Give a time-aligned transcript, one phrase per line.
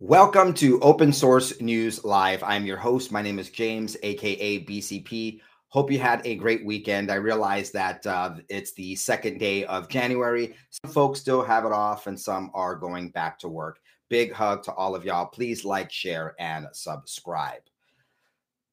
[0.00, 2.42] Welcome to Open Source News Live.
[2.42, 3.12] I'm your host.
[3.12, 5.40] My name is James, aka BCP.
[5.68, 7.12] Hope you had a great weekend.
[7.12, 10.56] I realize that uh, it's the second day of January.
[10.70, 13.78] Some folks still have it off, and some are going back to work.
[14.10, 15.26] Big hug to all of y'all.
[15.26, 17.62] Please like, share, and subscribe.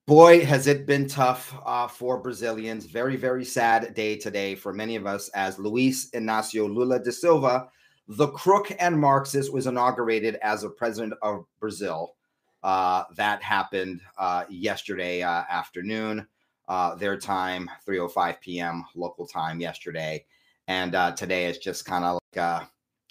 [0.07, 2.87] Boy, has it been tough uh, for Brazilians.
[2.87, 7.69] Very, very sad day today for many of us as Luis Inacio Lula da Silva
[8.17, 12.15] the crook and Marxist was inaugurated as a president of Brazil.
[12.61, 16.27] Uh, that happened uh, yesterday uh, afternoon,
[16.67, 18.85] uh, their time, 3:05 p.m.
[18.95, 20.25] local time yesterday,
[20.67, 22.65] and uh, today is just kind of like uh,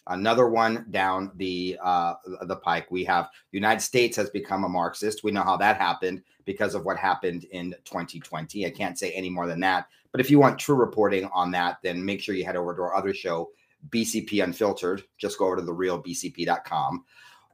[0.09, 1.79] another one down the
[2.43, 2.91] the pike.
[2.91, 5.25] We have the United States has become a Marxist.
[5.25, 8.67] We know how that happened because of what happened in 2020.
[8.67, 9.87] I can't say any more than that.
[10.13, 12.83] But if you want true reporting on that, then make sure you head over to
[12.83, 13.51] our other show,
[13.89, 15.03] BCP Unfiltered.
[15.19, 17.05] Just go over to the realbcp.com.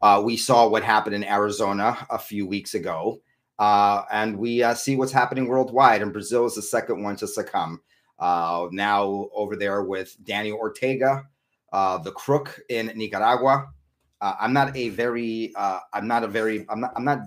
[0.03, 3.21] Uh, we saw what happened in Arizona a few weeks ago,
[3.59, 6.02] uh, and we uh, see what's happening worldwide.
[6.02, 7.80] And Brazil is the second one to succumb.
[8.18, 11.24] Uh, now over there with Daniel Ortega,
[11.73, 13.68] uh, the crook in Nicaragua.
[14.21, 17.21] Uh, I'm not a very, I'm not a very, I'm not, I'm not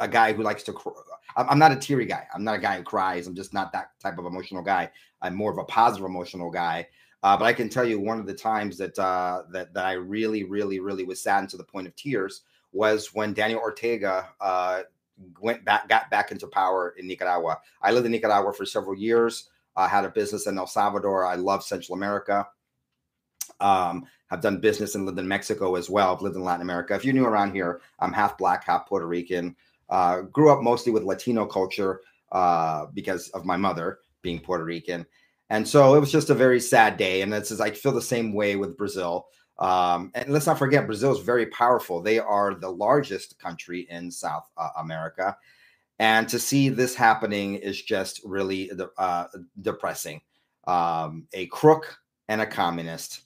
[0.00, 0.72] a guy who likes to.
[0.72, 0.90] Cr-
[1.36, 2.26] I'm not a teary guy.
[2.34, 3.26] I'm not a guy who cries.
[3.26, 4.90] I'm just not that type of emotional guy.
[5.22, 6.86] I'm more of a positive emotional guy.
[7.22, 9.92] Uh, but I can tell you one of the times that uh, that that I
[9.92, 12.42] really, really, really was saddened to the point of tears
[12.72, 14.82] was when Daniel Ortega uh,
[15.40, 17.58] went back, got back into power in Nicaragua.
[17.82, 19.50] I lived in Nicaragua for several years.
[19.76, 21.24] I had a business in El Salvador.
[21.24, 22.48] I love Central America.
[23.60, 26.14] Um, have done business and lived in Mexico as well.
[26.14, 26.94] I've lived in Latin America.
[26.94, 29.54] If you're new around here, I'm half black, half Puerto Rican.
[29.90, 32.00] Uh, grew up mostly with Latino culture
[32.32, 35.06] uh, because of my mother being Puerto Rican.
[35.52, 37.20] And so it was just a very sad day.
[37.20, 39.26] And this is, I feel the same way with Brazil.
[39.58, 42.00] Um, and let's not forget, Brazil is very powerful.
[42.00, 45.36] They are the largest country in South uh, America.
[45.98, 49.26] And to see this happening is just really uh,
[49.60, 50.22] depressing.
[50.66, 51.98] Um, a crook
[52.28, 53.24] and a communist.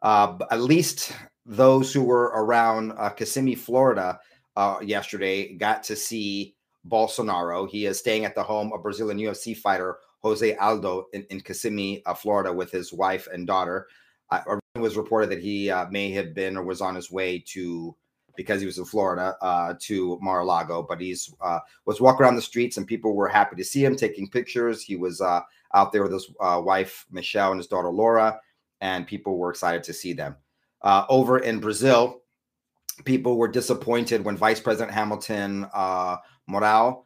[0.00, 1.12] Uh, at least
[1.44, 4.18] those who were around uh, Kissimmee, Florida,
[4.56, 6.56] uh, yesterday got to see
[6.88, 7.68] Bolsonaro.
[7.68, 12.02] He is staying at the home of Brazilian UFC fighter Jose Aldo in, in Kissimmee,
[12.06, 13.86] uh, Florida, with his wife and daughter.
[14.30, 14.42] Uh,
[14.74, 17.94] it was reported that he uh, may have been or was on his way to,
[18.36, 20.82] because he was in Florida, uh, to Mar-a-Lago.
[20.82, 23.96] But he's uh, was walking around the streets and people were happy to see him,
[23.96, 24.82] taking pictures.
[24.82, 25.40] He was uh,
[25.74, 28.40] out there with his wife Michelle and his daughter Laura,
[28.80, 30.36] and people were excited to see them.
[30.82, 32.22] over in Brazil,
[33.04, 36.16] people were disappointed when Vice President Hamilton uh,
[36.50, 37.02] Mourão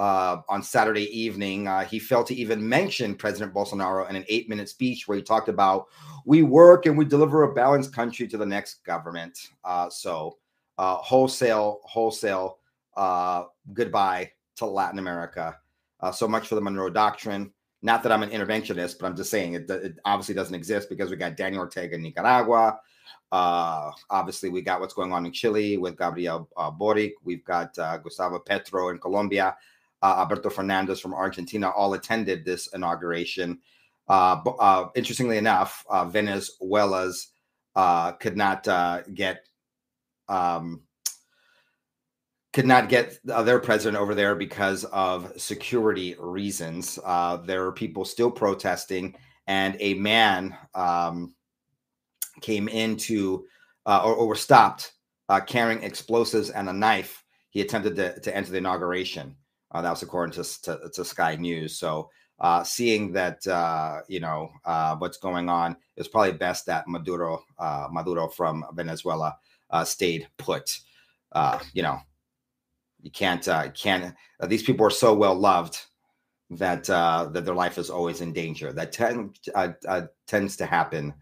[0.00, 1.68] uh, on Saturday evening.
[1.68, 5.22] Uh, he failed to even mention President Bolsonaro in an eight minute speech where he
[5.22, 5.88] talked about
[6.24, 9.38] we work and we deliver a balanced country to the next government.
[9.62, 10.38] Uh, so,
[10.78, 12.60] uh, wholesale, wholesale
[12.96, 13.44] uh,
[13.74, 15.58] goodbye to Latin America.
[16.00, 17.52] Uh, so much for the Monroe Doctrine.
[17.82, 21.10] Not that I'm an interventionist, but I'm just saying it, it obviously doesn't exist because
[21.10, 22.80] we got Daniel Ortega in Nicaragua.
[23.30, 27.12] Uh, obviously, we got what's going on in Chile with Gabriel uh, Boric.
[27.22, 29.56] We've got uh, Gustavo Petro in Colombia
[30.02, 33.58] uh, Alberto Fernandez from Argentina all attended this inauguration.
[34.08, 37.28] Uh, uh, interestingly enough, uh, Venezuela's
[37.76, 39.46] uh, could not uh, get
[40.28, 40.82] um,
[42.52, 46.98] could not get their president over there because of security reasons.
[47.46, 49.14] there are people still protesting,
[49.46, 51.32] and a man um,
[52.40, 53.44] came into
[53.86, 54.92] or, or, was stopped
[55.46, 57.22] carrying explosives and a knife.
[57.50, 59.36] He attempted to, to enter the inauguration.
[59.72, 61.78] Uh, that was according to, to, to Sky News.
[61.78, 62.10] So
[62.40, 67.44] uh, seeing that uh, you know uh, what's going on, it's probably best that Maduro
[67.58, 69.36] uh, Maduro from Venezuela
[69.70, 70.80] uh, stayed put.
[71.74, 71.98] you know,
[73.02, 74.14] you can't can't.
[74.46, 75.78] these people are so well loved
[76.50, 78.72] that that their life is always in danger.
[78.72, 79.38] That tend,
[80.26, 81.12] tends to happen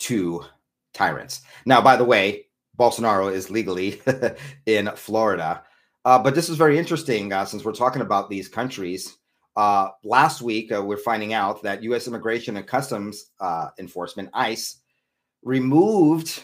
[0.00, 0.44] to
[0.92, 1.40] tyrants.
[1.64, 2.46] Now, by the way,
[2.78, 4.00] Bolsonaro is legally
[4.66, 5.62] in Florida.
[6.04, 9.18] Uh, but this is very interesting uh, since we're talking about these countries.
[9.54, 12.08] Uh, last week, uh, we're finding out that U.S.
[12.08, 14.80] Immigration and Customs uh, Enforcement (ICE)
[15.44, 16.42] removed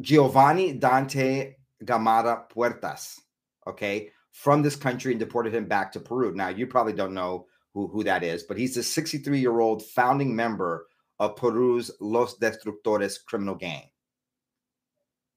[0.00, 1.54] Giovanni Dante
[1.84, 3.18] Gamara Puertas,
[3.66, 6.34] okay, from this country and deported him back to Peru.
[6.34, 9.82] Now, you probably don't know who, who that is, but he's a 63 year old
[9.86, 10.86] founding member
[11.18, 13.84] of Peru's Los Destructores criminal gang.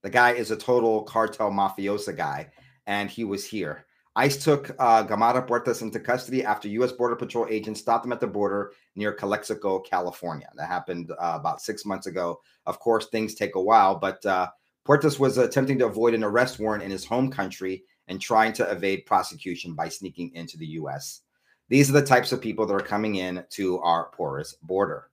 [0.03, 2.51] The guy is a total cartel mafiosa guy
[2.87, 3.85] and he was here.
[4.17, 6.93] ICE took uh, Gamara Puertas into custody after U.S.
[6.93, 10.49] Border Patrol agents stopped him at the border near Calexico, California.
[10.55, 12.39] That happened uh, about six months ago.
[12.65, 14.47] Of course, things take a while, but uh,
[14.85, 18.71] Puertas was attempting to avoid an arrest warrant in his home country and trying to
[18.71, 21.21] evade prosecution by sneaking into the US.
[21.67, 25.09] These are the types of people that are coming in to our porous border.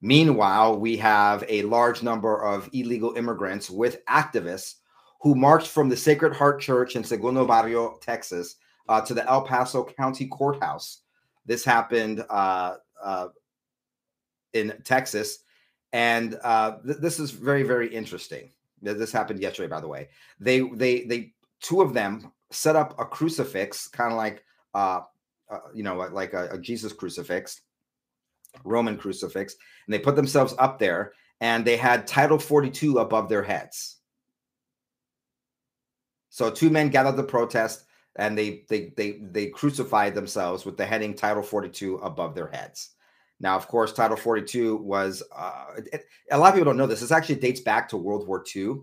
[0.00, 4.74] Meanwhile, we have a large number of illegal immigrants with activists
[5.20, 8.56] who marched from the Sacred Heart Church in Segundo Barrio, Texas,
[8.88, 11.02] uh, to the El Paso County Courthouse.
[11.44, 13.28] This happened uh, uh,
[14.52, 15.40] in Texas,
[15.92, 18.52] and uh, th- this is very, very interesting.
[18.80, 20.08] This happened yesterday, by the way.
[20.38, 24.44] They, they, they, two of them set up a crucifix, kind of like,
[24.74, 25.00] uh,
[25.50, 27.62] uh, you know, like a, a Jesus crucifix,
[28.64, 29.56] Roman crucifix,
[29.86, 33.97] and they put themselves up there, and they had Title 42 above their heads.
[36.38, 40.86] So two men gathered the protest and they they they they crucified themselves with the
[40.86, 42.90] heading Title 42 above their heads.
[43.40, 47.00] Now, of course, Title 42 was uh, it, a lot of people don't know this.
[47.00, 48.76] This actually dates back to World War II,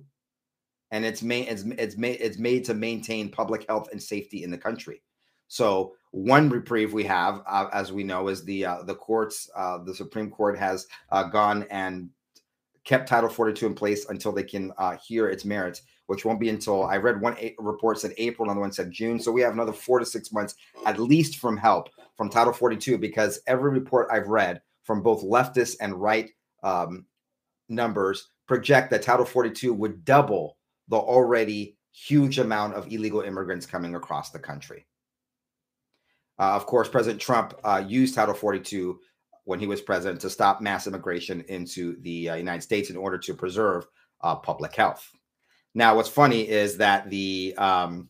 [0.92, 4.52] and it's made it's it's made it's made to maintain public health and safety in
[4.52, 5.02] the country.
[5.48, 9.50] So one reprieve we have, uh, as we know, is the uh, the courts.
[9.56, 12.10] Uh, the Supreme Court has uh, gone and
[12.84, 16.50] kept Title 42 in place until they can uh, hear its merits which won't be
[16.50, 19.20] until I read one report said April, another one said June.
[19.20, 20.56] So we have another four to six months
[20.86, 25.78] at least from help from Title 42 because every report I've read from both leftist
[25.82, 26.30] and right
[26.64, 27.06] um,
[27.70, 30.58] numbers project that Title 42 would double
[30.88, 34.86] the already huge amount of illegal immigrants coming across the country.
[36.38, 39.00] Uh, of course, President Trump uh, used Title 42
[39.46, 43.18] when he was president to stop mass immigration into the uh, United States in order
[43.18, 43.86] to preserve
[44.22, 45.10] uh, public health.
[45.76, 48.10] Now, what's funny is that the um,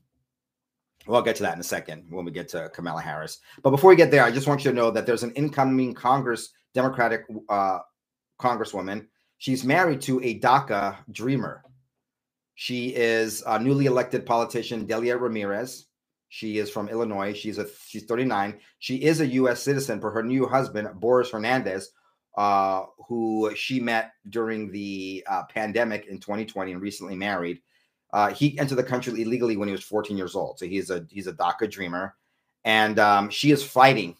[1.07, 3.39] well, I'll get to that in a second when we get to Kamala Harris.
[3.61, 5.93] But before we get there, I just want you to know that there's an incoming
[5.93, 7.79] Congress Democratic uh,
[8.39, 9.07] Congresswoman.
[9.37, 11.63] She's married to a DACA dreamer.
[12.53, 15.87] She is a newly elected politician, Delia Ramirez.
[16.29, 17.33] She is from Illinois.
[17.33, 18.59] She's a she's 39.
[18.79, 19.61] She is a U.S.
[19.61, 21.91] citizen for her new husband, Boris Hernandez,
[22.37, 27.61] uh, who she met during the uh, pandemic in 2020 and recently married.
[28.13, 30.59] Uh, he entered the country illegally when he was 14 years old.
[30.59, 32.15] So he's a he's a DACA dreamer,
[32.63, 34.15] and um, she is fighting.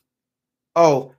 [0.75, 1.13] Oh,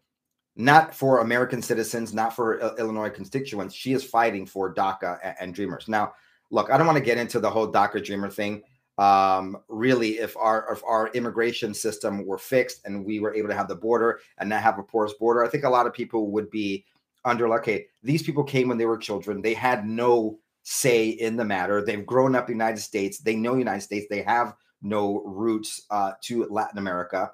[0.56, 3.74] not for American citizens, not for Illinois constituents.
[3.74, 5.88] She is fighting for DACA and, and dreamers.
[5.88, 6.14] Now,
[6.50, 8.62] look, I don't want to get into the whole DACA dreamer thing.
[8.98, 13.54] Um, really, if our if our immigration system were fixed and we were able to
[13.54, 16.30] have the border and not have a porous border, I think a lot of people
[16.30, 16.84] would be
[17.24, 17.86] under okay.
[18.02, 21.84] These people came when they were children; they had no say in the matter.
[21.84, 23.18] They've grown up in the United States.
[23.18, 24.06] They know United States.
[24.08, 27.30] They have no roots uh, to Latin America.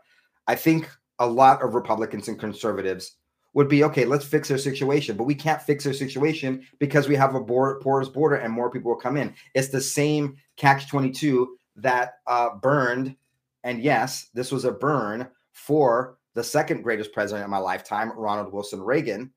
[0.47, 3.17] I think a lot of Republicans and conservatives
[3.55, 4.05] would be okay.
[4.05, 8.09] Let's fix their situation, but we can't fix their situation because we have a porous
[8.09, 9.35] border and more people will come in.
[9.55, 13.17] It's the same catch twenty two that uh, burned,
[13.65, 18.53] and yes, this was a burn for the second greatest president in my lifetime, Ronald
[18.53, 19.33] Wilson Reagan,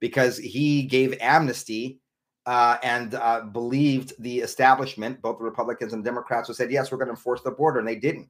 [0.00, 2.00] because he gave amnesty
[2.46, 6.98] uh, and uh, believed the establishment, both the Republicans and Democrats, who said, yes, we're
[6.98, 8.28] going to enforce the border, and they didn't.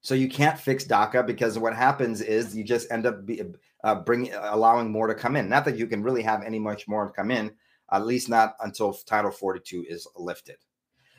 [0.00, 3.42] So you can't fix DACA because what happens is you just end up be,
[3.84, 5.48] uh, bringing allowing more to come in.
[5.48, 7.52] Not that you can really have any much more to come in,
[7.92, 10.56] at least not until Title 42 is lifted.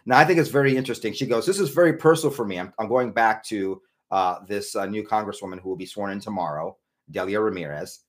[0.06, 1.14] Now I think it's very interesting.
[1.14, 2.60] She goes, "This is very personal for me.
[2.60, 3.82] I'm, I'm going back to
[4.12, 6.78] uh, this uh, new congresswoman who will be sworn in tomorrow,
[7.12, 8.02] Delia Ramirez.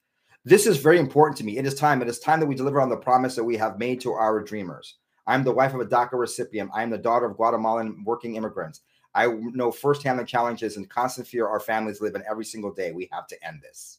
[0.44, 1.58] This is very important to me.
[1.58, 2.02] It is time.
[2.02, 4.42] It is time that we deliver on the promise that we have made to our
[4.42, 4.96] dreamers.
[5.26, 6.70] I'm the wife of a DACA recipient.
[6.74, 8.80] I am the daughter of Guatemalan working immigrants.
[9.14, 12.92] I know firsthand the challenges and constant fear our families live in every single day.
[12.92, 13.98] We have to end this.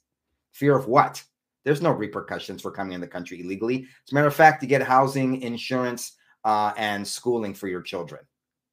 [0.51, 1.23] Fear of what?
[1.63, 3.87] There's no repercussions for coming in the country illegally.
[4.05, 8.21] As a matter of fact, you get housing, insurance, uh, and schooling for your children.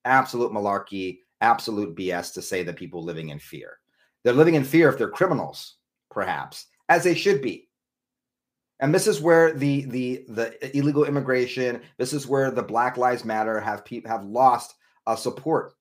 [0.05, 3.79] Absolute malarkey, absolute BS to say that people living in fear.
[4.23, 5.77] They're living in fear if they're criminals,
[6.11, 7.69] perhaps, as they should be.
[8.81, 13.25] And this is where the the the illegal immigration, this is where the Black Lives
[13.25, 14.75] Matter have pe- have lost
[15.07, 15.75] uh, support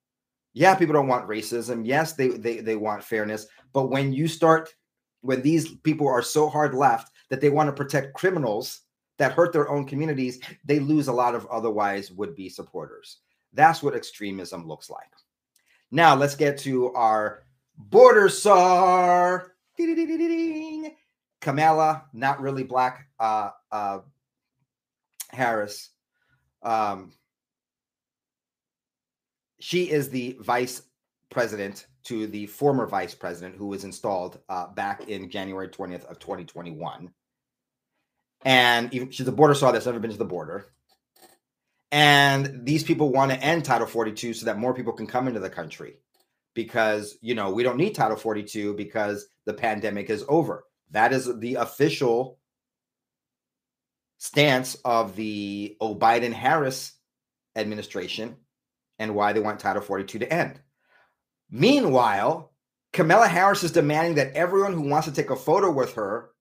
[0.53, 1.86] yeah, people don't want racism.
[1.86, 3.48] Yes, they they they want fairness.
[3.74, 4.74] But when you start,
[5.22, 8.81] when these people are so hard left that they want to protect criminals
[9.19, 13.17] that hurt their own communities, they lose a lot of otherwise would be supporters.
[13.53, 15.11] That's what extremism looks like.
[15.91, 17.43] Now let's get to our
[17.77, 19.53] border czar.
[21.41, 23.07] Kamala, not really black.
[23.19, 23.99] Uh, uh,
[25.29, 25.89] Harris.
[26.63, 27.13] Um,
[29.59, 30.81] she is the vice
[31.29, 36.19] president to the former vice president who was installed uh, back in January 20th of
[36.19, 37.11] 2021.
[38.46, 40.67] And even, she's a border czar that's never been to the border.
[41.91, 45.39] And these people want to end Title 42 so that more people can come into
[45.39, 45.98] the country
[46.53, 50.65] because, you know, we don't need Title 42 because the pandemic is over.
[50.91, 52.38] That is the official
[54.19, 56.93] stance of the Biden Harris
[57.55, 58.36] administration
[59.00, 60.60] and why they want Title 42 to end.
[61.50, 62.51] Meanwhile,
[62.93, 66.31] Kamala Harris is demanding that everyone who wants to take a photo with her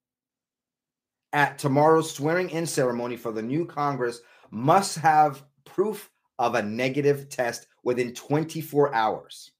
[1.33, 4.21] at tomorrow's swearing in ceremony for the new Congress
[4.51, 6.09] must have proof
[6.39, 9.51] of a negative test within 24 hours.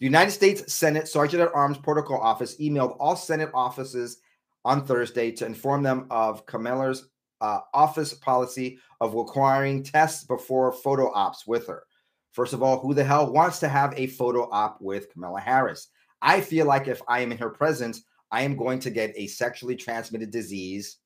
[0.00, 4.18] The United States Senate Sergeant at Arms Protocol Office emailed all Senate offices
[4.64, 7.08] on Thursday to inform them of Kamala's
[7.40, 11.84] uh, office policy of requiring tests before photo ops with her.
[12.32, 15.88] First of all, who the hell wants to have a photo op with Kamala Harris?
[16.20, 18.02] I feel like if I am in her presence,
[18.34, 20.96] I am going to get a sexually transmitted disease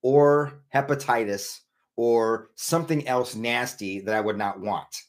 [0.00, 1.58] or hepatitis
[1.96, 5.02] or something else nasty that I would not want.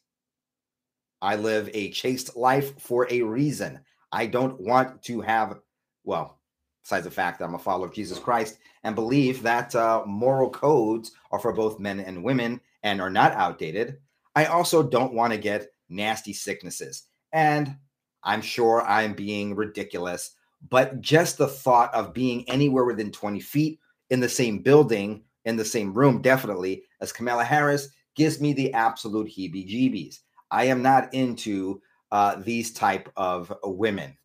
[1.22, 3.82] I live a chaste life for a reason.
[4.12, 5.60] I don't want to have,
[6.04, 6.40] well,
[6.84, 10.50] besides the fact that I'm a follower of Jesus Christ and believe that uh, moral
[10.50, 14.00] codes are for both men and women and are not outdated,
[14.36, 17.04] I also don't want to get nasty sicknesses.
[17.32, 17.78] And
[18.24, 20.32] I'm sure I'm being ridiculous,
[20.68, 25.56] but just the thought of being anywhere within 20 feet in the same building, in
[25.56, 30.20] the same room, definitely, as Kamala Harris gives me the absolute heebie jeebies.
[30.52, 34.18] I am not into uh, these type of women.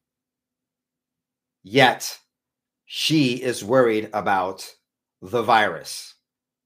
[1.63, 2.19] Yet,
[2.87, 4.69] she is worried about
[5.23, 6.15] the virus,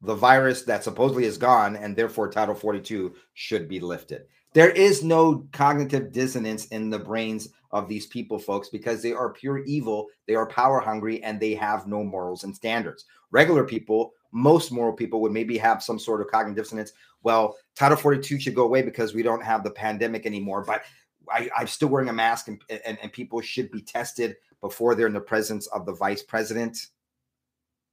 [0.03, 4.23] the virus that supposedly is gone, and therefore Title 42 should be lifted.
[4.55, 9.33] There is no cognitive dissonance in the brains of these people, folks, because they are
[9.33, 13.05] pure evil, they are power hungry, and they have no morals and standards.
[13.31, 16.93] Regular people, most moral people, would maybe have some sort of cognitive dissonance.
[17.23, 20.83] Well, Title 42 should go away because we don't have the pandemic anymore, but
[21.31, 25.07] I, am still wearing a mask, and, and, and people should be tested before they're
[25.07, 26.87] in the presence of the vice president.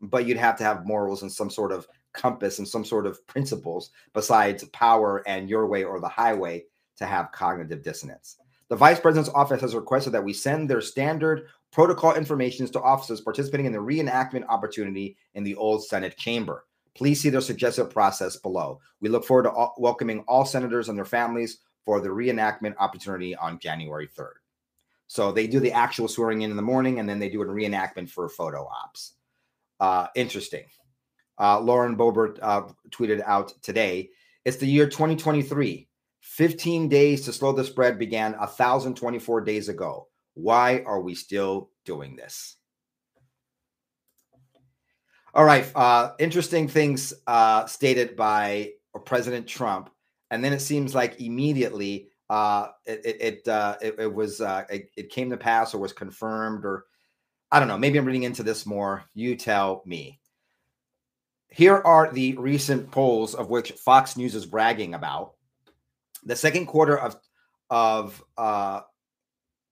[0.01, 3.25] But you'd have to have morals and some sort of compass and some sort of
[3.27, 6.63] principles besides power and your way or the highway
[6.97, 8.37] to have cognitive dissonance.
[8.67, 13.21] The vice president's office has requested that we send their standard protocol information to officers
[13.21, 16.65] participating in the reenactment opportunity in the old Senate chamber.
[16.95, 18.79] Please see their suggested process below.
[19.01, 23.35] We look forward to all, welcoming all senators and their families for the reenactment opportunity
[23.35, 24.35] on January 3rd.
[25.07, 27.45] So they do the actual swearing in in the morning, and then they do a
[27.45, 29.13] reenactment for photo ops.
[29.79, 30.65] Uh, interesting.
[31.39, 34.09] Uh, Lauren Boebert uh, tweeted out today.
[34.45, 35.87] It's the year 2023.
[36.21, 40.07] 15 days to slow the spread began 1,024 days ago.
[40.33, 42.55] Why are we still doing this?
[45.33, 45.69] All right.
[45.75, 48.71] Uh, interesting things uh, stated by
[49.05, 49.89] President Trump.
[50.31, 54.89] And then it seems like immediately uh, it it it, uh, it, was uh, it,
[54.97, 56.85] it came to pass or was confirmed or
[57.51, 57.77] I don't know.
[57.77, 59.03] Maybe I'm reading into this more.
[59.13, 60.19] You tell me.
[61.55, 65.35] Here are the recent polls of which Fox News is bragging about.
[66.25, 67.15] The second quarter of
[67.69, 68.81] of uh,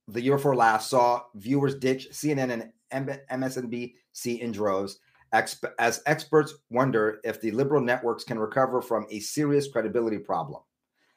[0.07, 4.99] the year before last saw viewers ditch CNN and MSNBC in droves
[5.33, 10.61] as experts wonder if the liberal networks can recover from a serious credibility problem.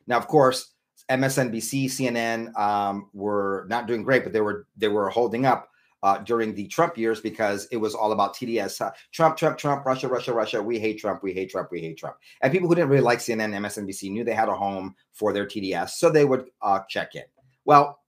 [0.09, 0.73] Now, of course,
[1.09, 5.71] MSNBC, CNN um, were not doing great, but they were they were holding up
[6.03, 8.81] uh, during the Trump years because it was all about TDS.
[8.81, 10.63] Uh, Trump, Trump, Trump, Russia, Russia, Russia.
[10.63, 11.23] We hate Trump.
[11.23, 11.71] We hate Trump.
[11.71, 12.17] We hate Trump.
[12.43, 15.47] And people who didn't really like CNN, MSNBC knew they had a home for their
[15.47, 17.25] TDS, so they would uh, check in.
[17.65, 18.01] Well,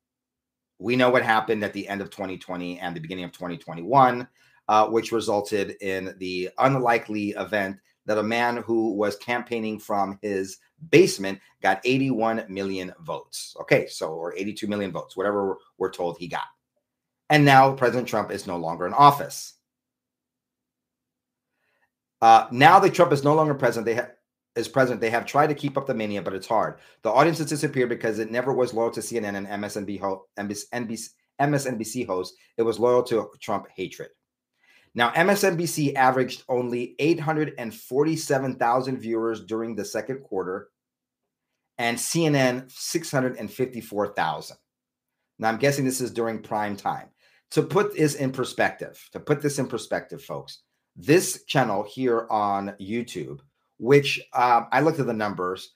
[0.78, 4.28] we know what happened at the end of 2020 and the beginning of 2021,
[4.68, 10.58] uh, which resulted in the unlikely event that a man who was campaigning from his
[10.90, 13.56] basement got 81 million votes.
[13.60, 16.46] Okay, so or 82 million votes, whatever we're told he got.
[17.30, 19.54] And now President Trump is no longer in office.
[22.20, 24.10] Uh, now that Trump is no longer president, they have
[24.56, 26.80] is president, they have tried to keep up the mania, but it's hard.
[27.02, 29.46] The audience has disappeared because it never was loyal to CNN and
[30.00, 32.36] ho- NBC, MSNBC hosts.
[32.56, 34.08] It was loyal to Trump hatred.
[34.94, 40.70] Now, MSNBC averaged only 847,000 viewers during the second quarter,
[41.76, 44.56] and CNN 654,000.
[45.38, 47.10] Now, I'm guessing this is during prime time.
[47.52, 50.58] To put this in perspective, to put this in perspective, folks,
[50.96, 53.40] this channel here on YouTube,
[53.78, 55.70] which uh, I looked at the numbers,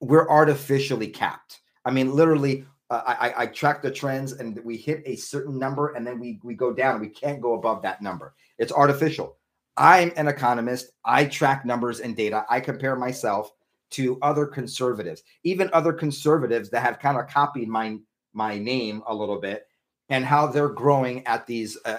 [0.00, 1.60] we're artificially capped.
[1.84, 5.94] I mean, literally, uh, I, I track the trends and we hit a certain number
[5.94, 7.00] and then we, we go down.
[7.00, 8.34] We can't go above that number.
[8.58, 9.36] It's artificial.
[9.76, 10.90] I'm an economist.
[11.04, 12.44] I track numbers and data.
[12.48, 13.52] I compare myself
[13.90, 17.96] to other conservatives, even other conservatives that have kind of copied my
[18.34, 19.66] my name a little bit,
[20.08, 21.98] and how they're growing at these uh,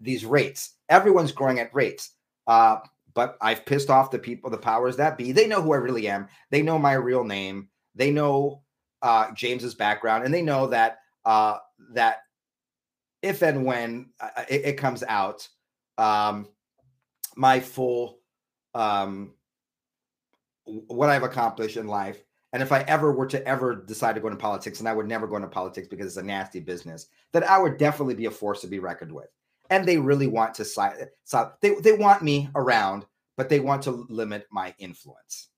[0.00, 0.74] these rates.
[0.88, 2.12] Everyone's growing at rates.
[2.46, 2.78] Uh,
[3.14, 5.32] but I've pissed off the people, the powers that be.
[5.32, 6.28] They know who I really am.
[6.50, 7.68] They know my real name.
[7.94, 8.62] They know
[9.02, 11.58] uh, James's background, and they know that uh,
[11.94, 12.18] that
[13.22, 15.48] if and when uh, it, it, comes out,
[15.98, 16.46] um,
[17.36, 18.20] my full
[18.74, 19.34] um,
[20.64, 24.28] what I've accomplished in life, and if I ever were to ever decide to go
[24.28, 27.48] into politics, and I would never go into politics because it's a nasty business, that
[27.48, 29.28] I would definitely be a force to be reckoned with.
[29.70, 31.08] And they really want to side,
[31.60, 33.04] they, they want me around,
[33.36, 35.48] but they want to limit my influence.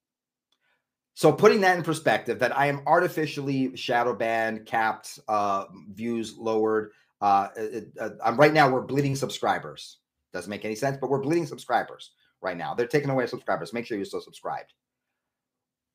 [1.14, 6.92] So putting that in perspective, that I am artificially shadow banned, capped, uh, views lowered.
[7.20, 9.98] Uh, it, uh, I'm right now we're bleeding subscribers.
[10.32, 12.74] Doesn't make any sense, but we're bleeding subscribers right now.
[12.74, 13.72] They're taking away subscribers.
[13.72, 14.72] Make sure you're still subscribed.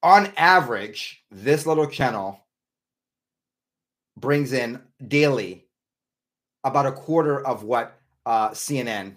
[0.05, 2.39] On average, this little channel
[4.15, 5.65] brings in daily
[6.63, 9.15] about a quarter of what uh, CNN,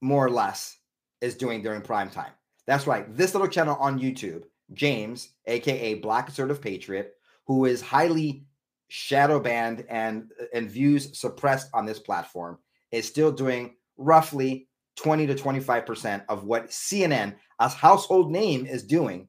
[0.00, 0.76] more or less,
[1.20, 2.32] is doing during prime time.
[2.66, 3.06] That's right.
[3.16, 7.14] This little channel on YouTube, James, aka Black Conservative Patriot,
[7.46, 8.44] who is highly
[8.88, 12.58] shadow banned and and views suppressed on this platform,
[12.90, 19.28] is still doing roughly 20 to 25% of what CNN, as household name, is doing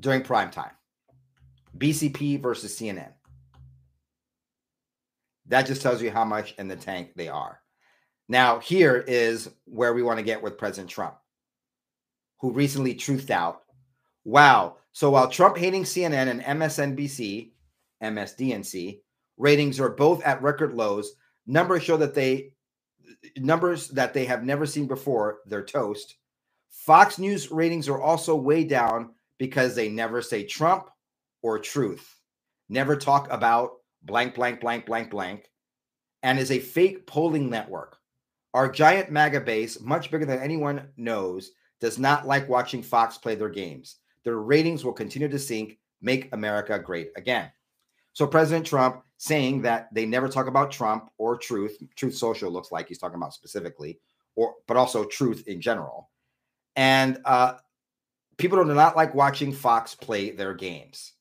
[0.00, 0.72] during prime time.
[1.76, 3.12] BCP versus CNN.
[5.46, 7.60] That just tells you how much in the tank they are.
[8.28, 11.16] Now, here is where we want to get with President Trump,
[12.40, 13.62] who recently truthed out
[14.24, 14.76] wow.
[14.92, 17.52] So while Trump hating CNN and MSNBC,
[18.02, 19.00] MSDNC
[19.36, 21.12] ratings are both at record lows,
[21.46, 22.52] numbers show that they
[23.36, 26.16] numbers that they have never seen before, they're toast.
[26.70, 30.88] Fox News ratings are also way down because they never say Trump
[31.42, 32.16] or truth,
[32.68, 35.50] never talk about blank, blank, blank, blank, blank,
[36.22, 37.96] and is a fake polling network.
[38.54, 43.34] Our giant MAGA base, much bigger than anyone knows, does not like watching Fox play
[43.34, 43.96] their games.
[44.24, 45.78] Their ratings will continue to sink.
[46.00, 47.50] Make America great again.
[48.12, 51.80] So President Trump saying that they never talk about Trump or truth.
[51.94, 54.00] Truth Social looks like he's talking about specifically,
[54.34, 56.10] or but also truth in general.
[56.74, 57.54] And uh,
[58.36, 61.12] people do not like watching Fox play their games.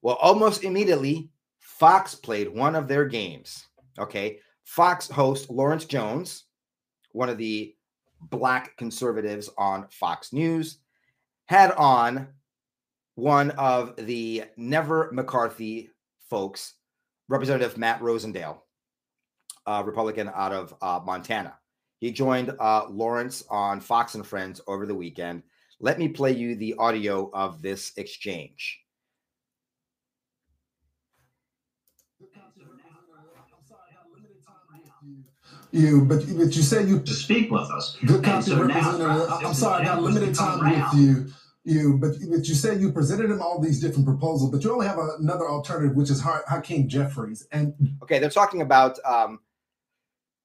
[0.00, 3.66] Well, almost immediately, Fox played one of their games.
[3.98, 4.38] Okay.
[4.64, 6.44] Fox host Lawrence Jones,
[7.12, 7.74] one of the
[8.22, 10.78] black conservatives on Fox News,
[11.44, 12.28] had on
[13.16, 15.90] one of the Never McCarthy
[16.30, 16.76] folks,
[17.30, 18.58] Representative Matt Rosendale,
[19.64, 21.54] a Republican out of uh, Montana.
[22.00, 25.44] He joined uh, Lawrence on Fox and Friends over the weekend.
[25.78, 28.80] Let me play you the audio of this exchange.
[35.72, 37.96] you, but but you said you to speak with us.
[38.04, 39.30] Good copy, so Representative.
[39.30, 41.32] I'm sorry, I got limited time with you.
[41.64, 44.86] You, but but you said you presented him all these different proposals, but you only
[44.86, 47.46] have another alternative, which is Hakeem Jeffries.
[47.52, 49.40] And okay, they're talking about um,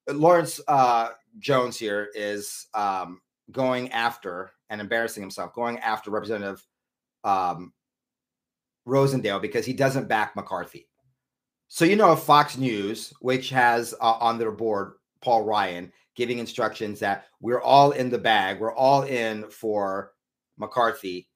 [0.09, 6.65] Lawrence uh, Jones here is um, going after and embarrassing himself, going after Representative
[7.23, 7.71] um,
[8.87, 10.87] Rosendale because he doesn't back McCarthy.
[11.67, 16.99] So you know, Fox News, which has uh, on their board Paul Ryan giving instructions
[16.99, 20.11] that we're all in the bag, we're all in for
[20.57, 21.27] McCarthy.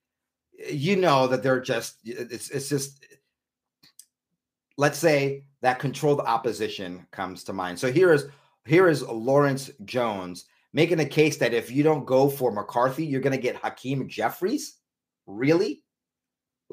[0.69, 3.05] You know that they're just it's it's just
[4.77, 7.79] let's say that controlled opposition comes to mind.
[7.79, 8.25] So here is
[8.65, 13.21] here is Lawrence Jones making a case that if you don't go for McCarthy, you're
[13.21, 14.77] going to get Hakeem Jeffries.
[15.25, 15.83] Really?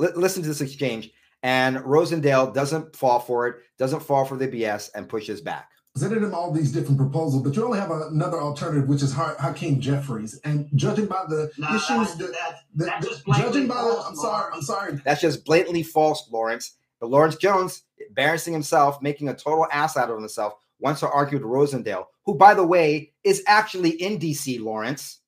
[0.00, 1.10] L- listen to this exchange.
[1.42, 6.22] And Rosendale doesn't fall for it, doesn't fall for the BS, and pushes back presented
[6.22, 10.38] him all these different proposals, but you only have another alternative, which is Hakeem Jeffries.
[10.44, 12.34] And judging by the no, issues, that,
[12.74, 15.00] that, the, the, judging by the, I'm sorry, I'm sorry.
[15.06, 16.74] That's just blatantly false, Lawrence.
[17.00, 21.38] But Lawrence Jones, embarrassing himself, making a total ass out of himself, wants to argue
[21.38, 25.20] with Rosendale, who, by the way, is actually in DC, Lawrence.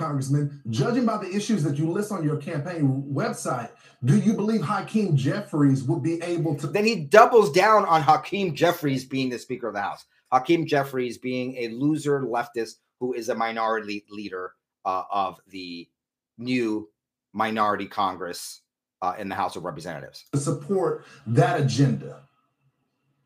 [0.00, 3.70] Congressman, judging by the issues that you list on your campaign website,
[4.04, 6.66] do you believe Hakeem Jeffries would be able to?
[6.66, 10.04] Then he doubles down on Hakeem Jeffries being the Speaker of the House.
[10.32, 15.88] Hakeem Jeffries being a loser leftist who is a minority leader uh, of the
[16.38, 16.88] new
[17.32, 18.62] minority Congress
[19.02, 20.24] uh, in the House of Representatives.
[20.32, 22.22] To support that agenda.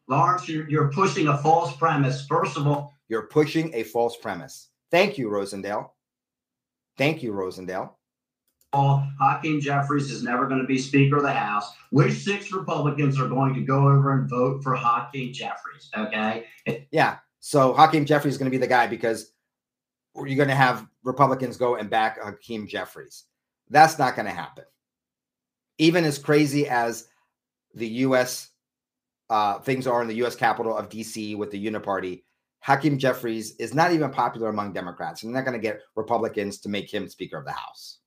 [0.09, 2.27] Lawrence, you're, you're pushing a false premise.
[2.27, 4.69] First of all, you're pushing a false premise.
[4.91, 5.91] Thank you, Rosendale.
[6.96, 7.90] Thank you, Rosendale.
[9.20, 11.72] Hakeem Jeffries is never going to be Speaker of the House.
[11.90, 15.90] Which six Republicans are going to go over and vote for Hakeem Jeffries?
[15.96, 16.46] Okay.
[16.90, 17.18] Yeah.
[17.40, 19.33] So Hakeem Jeffries is going to be the guy because
[20.16, 23.24] you're going to have Republicans go and back Hakeem Jeffries.
[23.70, 24.64] That's not going to happen.
[25.78, 27.09] Even as crazy as
[27.74, 28.50] the U.S.
[29.28, 30.37] Uh, things are in the U.S.
[30.37, 31.35] capital of D.C.
[31.35, 32.22] with the Uniparty,
[32.64, 35.22] Hakeem Jeffries is not even popular among Democrats.
[35.22, 37.98] And they're not going to get Republicans to make him Speaker of the House.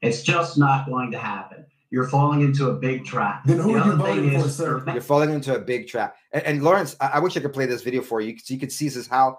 [0.00, 1.66] It's just not going to happen.
[1.90, 3.42] You're falling into a big trap.
[3.44, 4.84] Then who the are you voting for, sir?
[4.92, 6.14] You're falling into a big trap.
[6.30, 8.60] And, and Lawrence, I, I, wish I could play this video for you so you
[8.60, 9.38] could see this how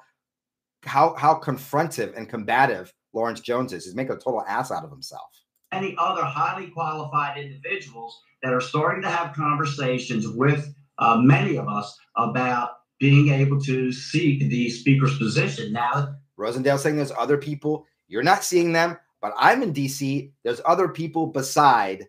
[0.84, 3.86] how how confrontive and combative Lawrence Jones is.
[3.86, 5.30] He's making a total ass out of himself.
[5.72, 11.70] Any other highly qualified individuals that are starting to have conversations with uh, many of
[11.70, 15.74] us about being able to seek the speaker's position.
[15.74, 17.86] Now, Rosendale saying there's other people.
[18.08, 20.32] You're not seeing them, but I'm in DC.
[20.44, 22.08] There's other people beside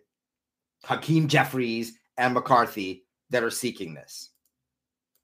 [0.83, 4.31] Hakeem Jeffries and McCarthy that are seeking this.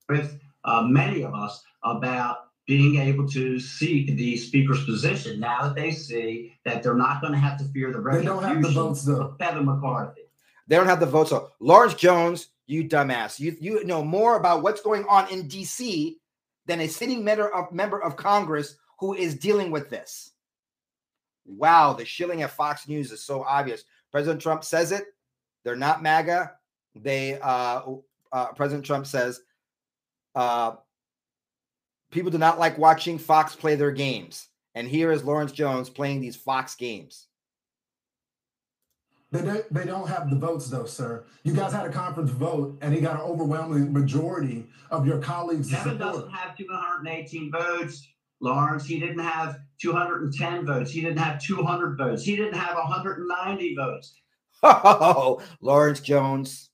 [0.10, 5.76] With uh, many of us about being able to seek the speaker's position now that
[5.76, 8.69] they see that they're not going to have to fear the they don't have the
[8.69, 9.21] votes though.
[9.21, 10.21] of Kevin McCarthy.
[10.67, 11.32] They don't have the votes.
[11.32, 16.17] So Lawrence Jones, you dumbass, you you know more about what's going on in D.C.
[16.65, 20.31] than a sitting member of member of Congress who is dealing with this.
[21.45, 23.83] Wow, the shilling at Fox News is so obvious.
[24.12, 25.03] President Trump says it.
[25.63, 26.53] They're not MAGA.
[26.95, 27.81] They uh,
[28.31, 29.41] uh President Trump says
[30.36, 30.75] uh
[32.12, 34.47] people do not like watching Fox play their games.
[34.75, 37.27] And here is Lawrence Jones playing these Fox games.
[39.33, 41.25] They don't, they don't have the votes, though, sir.
[41.41, 45.71] You guys had a conference vote, and he got an overwhelming majority of your colleagues.
[45.71, 48.07] Kevin doesn't have 218 votes.
[48.41, 50.91] Lawrence, he didn't have 210 votes.
[50.91, 52.23] He didn't have 200 votes.
[52.23, 54.13] He didn't have 190 votes.
[54.61, 56.69] Oh, Lawrence Jones,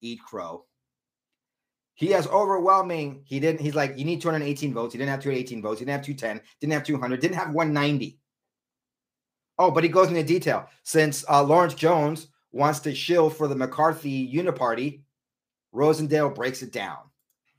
[0.00, 0.66] eat crow.
[1.94, 3.22] He has overwhelming.
[3.24, 3.60] He didn't.
[3.60, 4.94] He's like, you need 218 votes.
[4.94, 5.80] He didn't have 218 votes.
[5.80, 6.40] He didn't have 210.
[6.60, 7.20] Didn't have 200.
[7.20, 8.20] Didn't have 190.
[9.58, 10.68] Oh, but he goes into detail.
[10.82, 15.02] Since uh, Lawrence Jones wants to shill for the McCarthy Uniparty,
[15.74, 16.98] Rosendale breaks it down.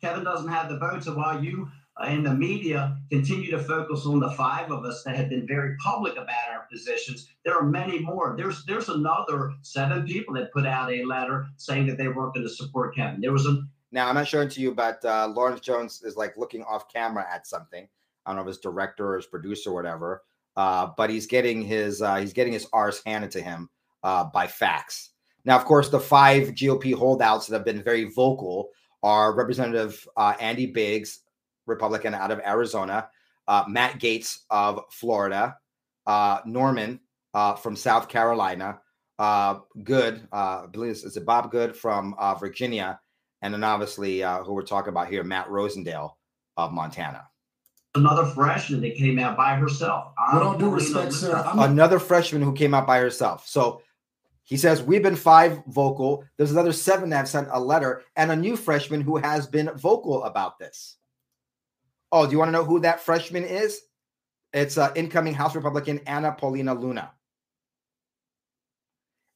[0.01, 1.69] Kevin doesn't have the votes, so while you
[2.01, 5.47] uh, in the media continue to focus on the five of us that have been
[5.47, 7.29] very public about our positions.
[7.45, 8.35] There are many more.
[8.37, 12.45] There's there's another seven people that put out a letter saying that they weren't going
[12.45, 13.21] to support Kevin.
[13.21, 16.35] There was a now, I'm not showing to you, but uh, Lawrence Jones is like
[16.35, 17.87] looking off camera at something.
[18.25, 20.23] I don't know if it's director or his producer or whatever.
[20.55, 23.69] Uh, but he's getting his uh, he's getting his R's handed to him
[24.03, 25.11] uh, by facts.
[25.43, 28.69] Now, of course, the five GOP holdouts that have been very vocal
[29.03, 31.19] are Representative uh, Andy Biggs,
[31.67, 33.09] Republican out of Arizona,
[33.47, 35.55] uh, Matt Gaetz of Florida,
[36.07, 36.99] uh, Norman
[37.61, 38.79] from South Carolina,
[39.83, 42.99] Good, I believe it's, it Bob Good from Virginia,
[43.41, 46.13] and then obviously who we're talking about here, Matt Rosendale
[46.57, 47.27] of Montana.
[47.95, 50.13] Another freshman that came out by herself.
[50.33, 51.43] With all due respect, sir.
[51.55, 53.47] Another freshman who came out by herself.
[53.47, 53.81] So
[54.43, 56.23] he says, We've been five vocal.
[56.37, 59.71] There's another seven that have sent a letter, and a new freshman who has been
[59.75, 60.97] vocal about this.
[62.11, 63.81] Oh, do you want to know who that freshman is?
[64.53, 67.11] It's uh, incoming House Republican Anna Paulina Luna.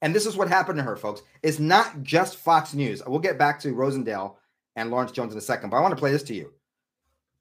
[0.01, 1.21] And this is what happened to her, folks.
[1.43, 3.01] It's not just Fox News.
[3.05, 4.35] We'll get back to Rosendale
[4.75, 6.53] and Lawrence Jones in a second, but I want to play this to you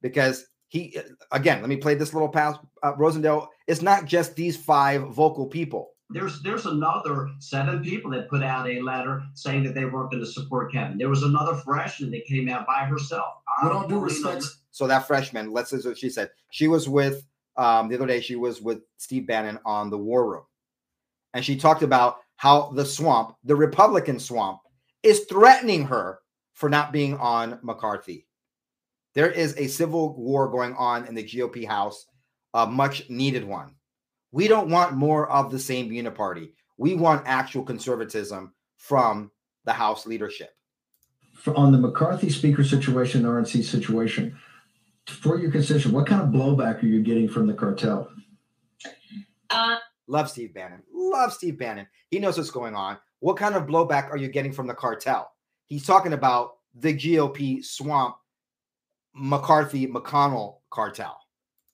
[0.02, 0.98] because he,
[1.32, 2.56] again, let me play this little pass.
[2.82, 5.92] Uh, Rosendale, it's not just these five vocal people.
[6.10, 10.22] There's there's another seven people that put out a letter saying that they weren't going
[10.22, 10.96] to support Kevin.
[10.96, 13.34] There was another freshman that came out by herself.
[13.62, 14.44] With all due respect.
[14.70, 16.30] So that freshman, let's say what she said.
[16.50, 17.26] She was with
[17.56, 18.20] um, the other day.
[18.20, 20.44] She was with Steve Bannon on the War Room,
[21.34, 24.60] and she talked about how the swamp, the Republican swamp,
[25.02, 26.20] is threatening her
[26.54, 28.27] for not being on McCarthy.
[29.18, 32.06] There is a civil war going on in the GOP House,
[32.54, 33.74] a much needed one.
[34.30, 36.52] We don't want more of the same uniparty.
[36.76, 39.32] We want actual conservatism from
[39.64, 40.50] the House leadership.
[41.56, 44.38] On the McCarthy speaker situation, RNC situation,
[45.08, 48.08] for your constitution, what kind of blowback are you getting from the cartel?
[49.50, 50.84] Uh, Love Steve Bannon.
[50.94, 51.88] Love Steve Bannon.
[52.12, 52.98] He knows what's going on.
[53.18, 55.28] What kind of blowback are you getting from the cartel?
[55.66, 58.14] He's talking about the GOP swamp
[59.18, 61.18] McCarthy McConnell cartel.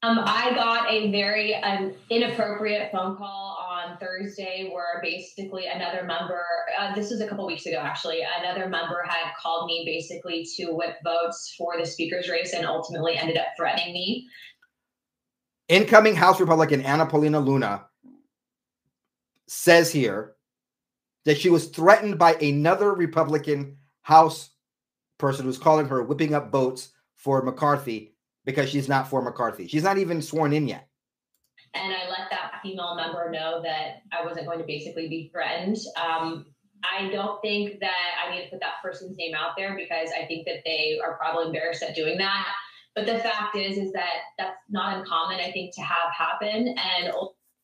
[0.05, 6.45] Um, I got a very um, inappropriate phone call on Thursday where basically another member,
[6.79, 10.73] uh, this was a couple weeks ago actually, another member had called me basically to
[10.73, 14.29] whip votes for the speaker's race and ultimately ended up threatening me.
[15.69, 17.87] Incoming House Republican Anna Paulina Luna
[19.49, 20.35] says here
[21.25, 24.51] that she was threatened by another Republican House
[25.17, 26.93] person who's calling her whipping up votes
[27.25, 29.67] for McCarthy because she's not for McCarthy.
[29.67, 30.87] She's not even sworn in yet.
[31.73, 35.79] And I let that female member know that I wasn't going to basically be threatened.
[35.97, 36.45] Um,
[36.85, 37.91] I don't think that
[38.25, 41.17] I need to put that person's name out there because I think that they are
[41.17, 42.49] probably embarrassed at doing that.
[42.95, 45.41] But the fact is, is that that's not uncommon.
[45.41, 47.13] I think to have happen and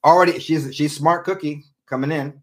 [0.03, 2.41] already she's she's smart cookie coming in.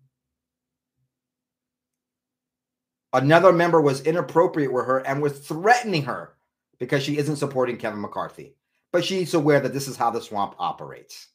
[3.12, 6.37] Another member was inappropriate with her and was threatening her
[6.80, 8.56] because she isn't supporting Kevin McCarthy.
[8.92, 11.28] But she's aware that this is how the swamp operates.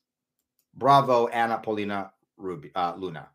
[0.74, 3.28] Bravo, Anna Paulina Ruby, uh, Luna.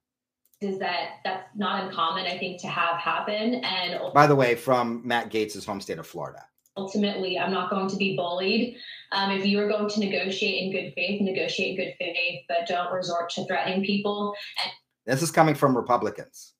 [0.59, 3.55] Is that that's not uncommon, I think, to have happen.
[3.63, 6.43] And by the way, from Matt Gaetz' home state of Florida.
[6.75, 8.77] Ultimately, I'm not going to be bullied.
[9.11, 12.67] Um, if you are going to negotiate in good faith, negotiate in good faith, but
[12.67, 14.33] don't resort to threatening people.
[14.63, 14.71] And-
[15.05, 16.53] this is coming from Republicans.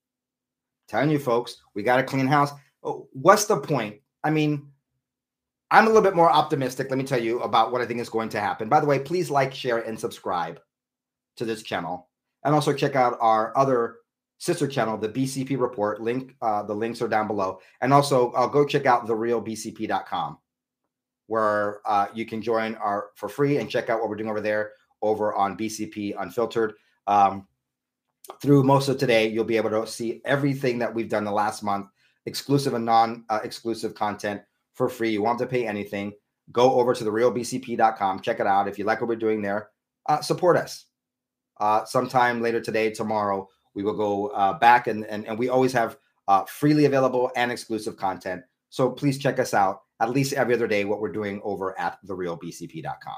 [0.87, 2.51] telling you folks, we got a clean house.
[2.81, 3.97] Oh, what's the point?
[4.23, 4.71] I mean,
[5.69, 8.09] I'm a little bit more optimistic, let me tell you, about what I think is
[8.09, 8.69] going to happen.
[8.69, 10.61] By the way, please like, share, and subscribe
[11.35, 12.07] to this channel.
[12.43, 13.97] And also check out our other
[14.37, 16.01] sister channel, the BCP Report.
[16.01, 17.59] Link, uh, the links are down below.
[17.81, 20.37] And also uh, go check out therealbcp.com
[21.27, 24.41] where uh, you can join our for free and check out what we're doing over
[24.41, 26.73] there over on BCP Unfiltered.
[27.05, 27.47] Um,
[28.41, 31.63] through most of today, you'll be able to see everything that we've done the last
[31.63, 31.87] month,
[32.25, 34.41] exclusive and non-exclusive uh, content
[34.77, 35.09] for free.
[35.09, 36.13] You won't have to pay anything.
[36.51, 38.69] Go over to therealbcp.com, check it out.
[38.69, 39.69] If you like what we're doing there,
[40.05, 40.85] uh, support us.
[41.59, 45.73] Uh, sometime later today, tomorrow, we will go uh, back and, and and we always
[45.73, 48.43] have uh, freely available and exclusive content.
[48.69, 50.85] So please check us out at least every other day.
[50.85, 53.15] What we're doing over at therealbcp.com.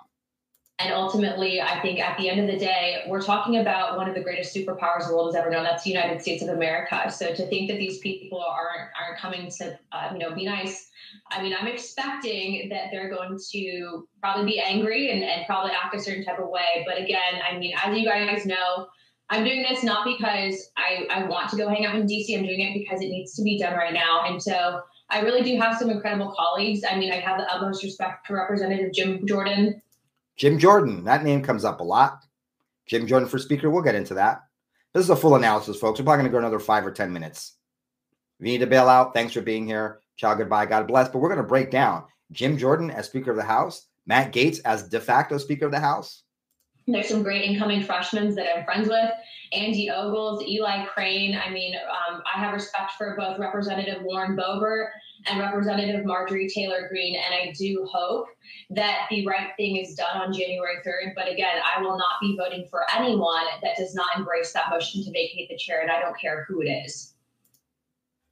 [0.79, 4.15] And ultimately, I think at the end of the day, we're talking about one of
[4.15, 5.63] the greatest superpowers the world has ever known.
[5.63, 7.11] That's the United States of America.
[7.11, 10.89] So to think that these people aren't aren't coming to uh, you know be nice,
[11.31, 15.95] I mean, I'm expecting that they're going to probably be angry and, and probably act
[15.95, 16.85] a certain type of way.
[16.85, 18.87] But again, I mean, as you guys know,
[19.29, 22.35] I'm doing this not because I, I want to go hang out in DC.
[22.37, 24.23] I'm doing it because it needs to be done right now.
[24.25, 26.81] And so I really do have some incredible colleagues.
[26.89, 29.81] I mean, I have the utmost respect for Representative Jim Jordan
[30.39, 32.23] Jim Jordan, that name comes up a lot.
[32.85, 34.39] Jim Jordan for speaker, we'll get into that.
[34.93, 35.99] This is a full analysis, folks.
[35.99, 37.57] We're probably going to go another five or 10 minutes.
[38.39, 39.99] If you need to bail out, thanks for being here.
[40.15, 41.09] Ciao, goodbye, God bless.
[41.09, 44.61] But we're going to break down Jim Jordan as Speaker of the House, Matt Gaetz
[44.63, 46.23] as de facto Speaker of the House.
[46.87, 49.11] There's some great incoming freshmen that I'm friends with.
[49.51, 51.37] Andy Ogles, Eli Crane.
[51.37, 54.87] I mean, um, I have respect for both Representative Lauren Boebert
[55.27, 57.15] and Representative Marjorie Taylor Greene.
[57.15, 58.27] And I do hope
[58.71, 61.13] that the right thing is done on January 3rd.
[61.15, 65.03] But again, I will not be voting for anyone that does not embrace that motion
[65.03, 65.81] to vacate the chair.
[65.81, 67.13] And I don't care who it is.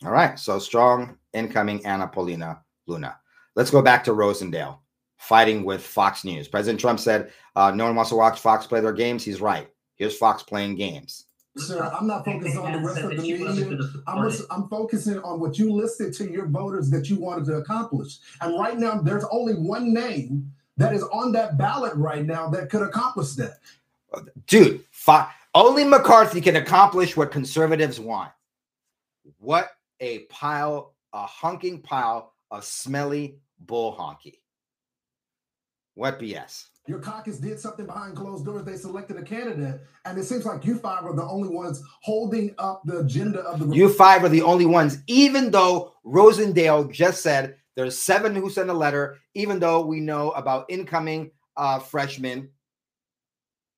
[0.06, 0.38] All right.
[0.38, 3.18] So strong incoming Anna Paulina Luna.
[3.56, 4.78] Let's go back to Rosendale
[5.18, 6.48] fighting with Fox News.
[6.48, 9.24] President Trump said, uh, no one wants to watch Fox play their games.
[9.24, 9.68] He's right.
[9.96, 11.26] Here's Fox playing games.
[11.58, 13.80] Sir, I'm not focused on the rest of the media.
[14.08, 18.18] I'm, I'm focusing on what you listed to your voters that you wanted to accomplish.
[18.42, 22.70] And right now, there's only one name that is on that ballot right now that
[22.70, 23.60] could accomplish that.
[24.46, 28.32] Dude, fi- only McCarthy can accomplish what conservatives want.
[29.40, 34.40] What a pile, a hunking pile of smelly bull honky.
[35.96, 36.66] What BS?
[36.88, 38.64] Your caucus did something behind closed doors.
[38.64, 42.56] They selected a candidate, and it seems like you five are the only ones holding
[42.58, 43.76] up the agenda of the.
[43.76, 48.70] You five are the only ones, even though Rosendale just said there's seven who sent
[48.70, 49.18] a letter.
[49.34, 52.50] Even though we know about incoming uh, freshman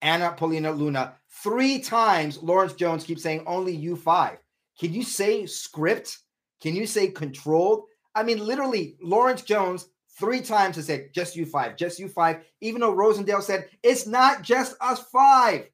[0.01, 4.37] Anna Paulina Luna three times, Lawrence Jones keeps saying only you five.
[4.79, 6.19] Can you say script?
[6.61, 7.85] Can you say controlled?
[8.15, 9.87] I mean, literally, Lawrence Jones
[10.19, 14.05] three times to say just you five, just you five, even though Rosendale said it's
[14.05, 15.69] not just us five.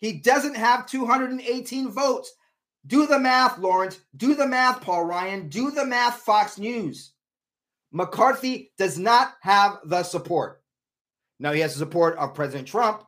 [0.00, 2.32] He doesn't have 218 votes.
[2.86, 4.00] Do the math, Lawrence.
[4.16, 5.48] Do the math, Paul Ryan.
[5.48, 7.12] Do the math, Fox News.
[7.92, 10.62] McCarthy does not have the support.
[11.38, 13.04] Now he has the support of President Trump,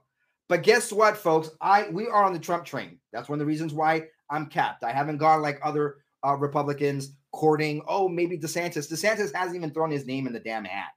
[0.49, 1.51] but guess what, folks?
[1.61, 2.99] I we are on the Trump train.
[3.13, 4.85] That's one of the reasons why I'm capped.
[4.85, 8.91] I haven't gone like other uh, Republicans courting, oh, maybe DeSantis.
[8.91, 10.91] DeSantis hasn't even thrown his name in the damn hat.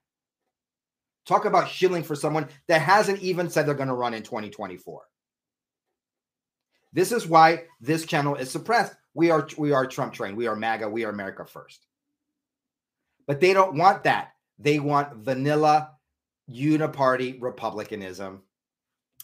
[1.26, 5.02] Talk about shilling for someone that hasn't even said they're going to run in 2024.
[6.92, 8.94] This is why this channel is suppressed.
[9.14, 10.36] We are we are Trump train.
[10.36, 10.88] We are MAGA.
[10.88, 11.86] We are America first.
[13.26, 14.32] But they don't want that.
[14.58, 15.92] They want vanilla
[16.50, 18.42] uniparty Republicanism.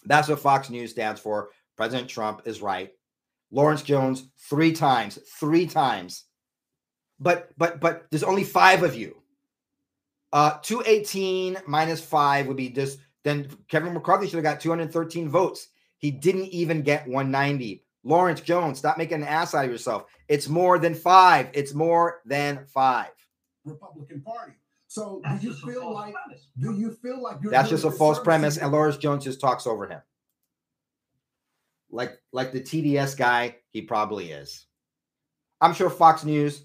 [0.05, 1.51] That's what Fox News stands for.
[1.77, 2.91] President Trump is right.
[3.51, 6.25] Lawrence Jones three times, three times.
[7.21, 9.17] But but but there's only five of you.
[10.33, 15.69] Uh 218 minus five would be just then Kevin McCarthy should have got 213 votes.
[15.99, 17.85] He didn't even get 190.
[18.05, 20.05] Lawrence Jones, stop making an ass out of yourself.
[20.29, 21.49] It's more than five.
[21.53, 23.11] It's more than five.
[23.65, 24.53] Republican Party.
[24.87, 26.49] So do you feel like premise.
[26.59, 29.87] do you feel like that's just a false premise, and Lawrence Jones just talks over
[29.87, 30.01] him,
[31.91, 34.65] like like the TDS guy he probably is.
[35.61, 36.65] I'm sure Fox News,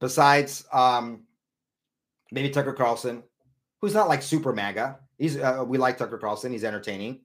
[0.00, 1.24] besides um,
[2.32, 3.22] maybe Tucker Carlson,
[3.80, 4.98] who's not like super MAGA.
[5.18, 6.52] He's uh, we like Tucker Carlson.
[6.52, 7.20] He's entertaining.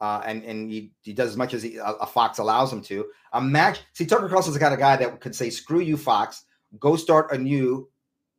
[0.00, 2.82] Uh, and and he, he does as much as he, a, a Fox allows him
[2.82, 3.06] to.
[3.34, 6.44] Imagine, see, Tucker Carlson's the kind of guy that could say, "Screw you, Fox.
[6.80, 7.88] Go start a new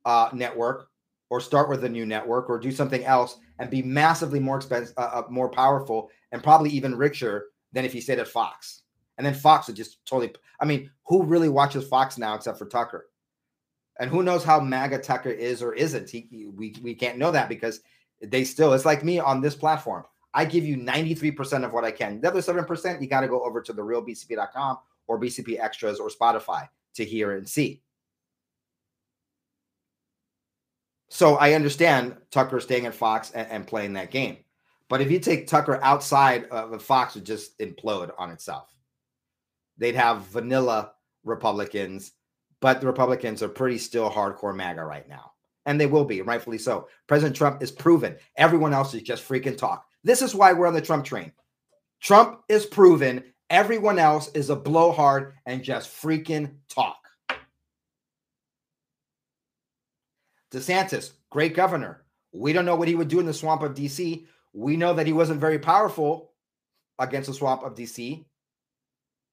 [0.04, 0.90] uh, network,
[1.30, 4.94] or start with a new network, or do something else, and be massively more expensive,
[4.98, 8.82] uh, uh, more powerful, and probably even richer than if he stayed at Fox."
[9.18, 10.34] And then Fox would just totally.
[10.60, 13.08] I mean, who really watches Fox now except for Tucker?
[14.00, 16.10] And who knows how MAGA Tucker is or isn't?
[16.10, 17.82] He, we we can't know that because
[18.22, 18.74] they still.
[18.74, 20.04] It's like me on this platform.
[20.34, 22.20] I give you 93% of what I can.
[22.20, 26.10] The other 7%, you got to go over to the realbcp.com or BCP Extras or
[26.10, 27.84] Spotify to hear and see.
[31.10, 34.38] So I understand Tucker staying at Fox and, and playing that game.
[34.90, 38.74] But if you take Tucker outside of Fox, would just implode on itself.
[39.78, 42.12] They'd have vanilla Republicans,
[42.64, 45.34] but the Republicans are pretty still hardcore MAGA right now.
[45.66, 46.88] And they will be, rightfully so.
[47.08, 48.16] President Trump is proven.
[48.38, 49.86] Everyone else is just freaking talk.
[50.06, 51.34] This is why we're on the Trump train.
[52.00, 53.22] Trump is proven.
[53.50, 56.96] Everyone else is a blowhard and just freaking talk.
[60.54, 62.06] DeSantis, great governor.
[62.32, 64.26] We don't know what he would do in the swamp of DC.
[64.54, 66.32] We know that he wasn't very powerful
[66.98, 68.24] against the swamp of DC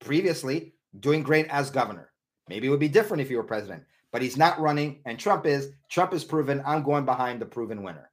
[0.01, 2.10] previously, doing great as governor.
[2.47, 5.45] Maybe it would be different if he were president, but he's not running, and Trump
[5.45, 5.69] is.
[5.89, 6.61] Trump is proven.
[6.65, 8.09] I'm going behind the proven winner.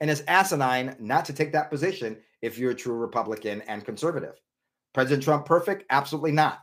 [0.00, 4.40] And it's asinine not to take that position if you're a true Republican and conservative.
[4.92, 5.84] President Trump perfect?
[5.90, 6.60] Absolutely not.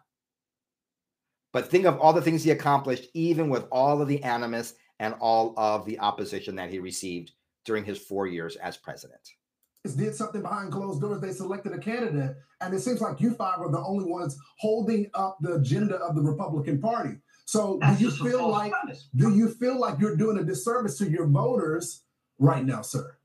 [1.52, 5.14] But think of all the things he accomplished, even with all of the animus and
[5.20, 7.32] all of the opposition that he received
[7.66, 9.22] during his four years as president.
[9.86, 11.20] Did something behind closed doors.
[11.20, 15.10] They selected a candidate, and it seems like you five are the only ones holding
[15.14, 17.18] up the agenda of the Republican Party.
[17.46, 19.10] So, That's do you feel like premise.
[19.14, 22.04] do you feel like you're doing a disservice to your voters
[22.40, 23.18] right now, sir?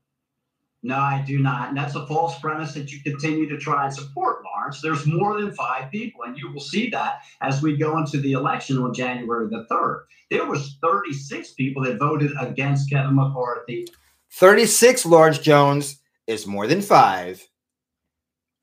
[0.83, 1.69] No, I do not.
[1.69, 4.81] And that's a false premise that you continue to try and support, Lawrence.
[4.81, 8.33] There's more than five people, and you will see that as we go into the
[8.33, 10.03] election on January the 3rd.
[10.31, 13.87] There was 36 people that voted against Kevin McCarthy.
[14.31, 15.98] 36, Lawrence Jones,
[16.29, 17.45] is more than five.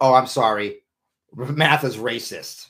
[0.00, 0.78] Oh, I'm sorry.
[1.34, 2.68] Math is racist.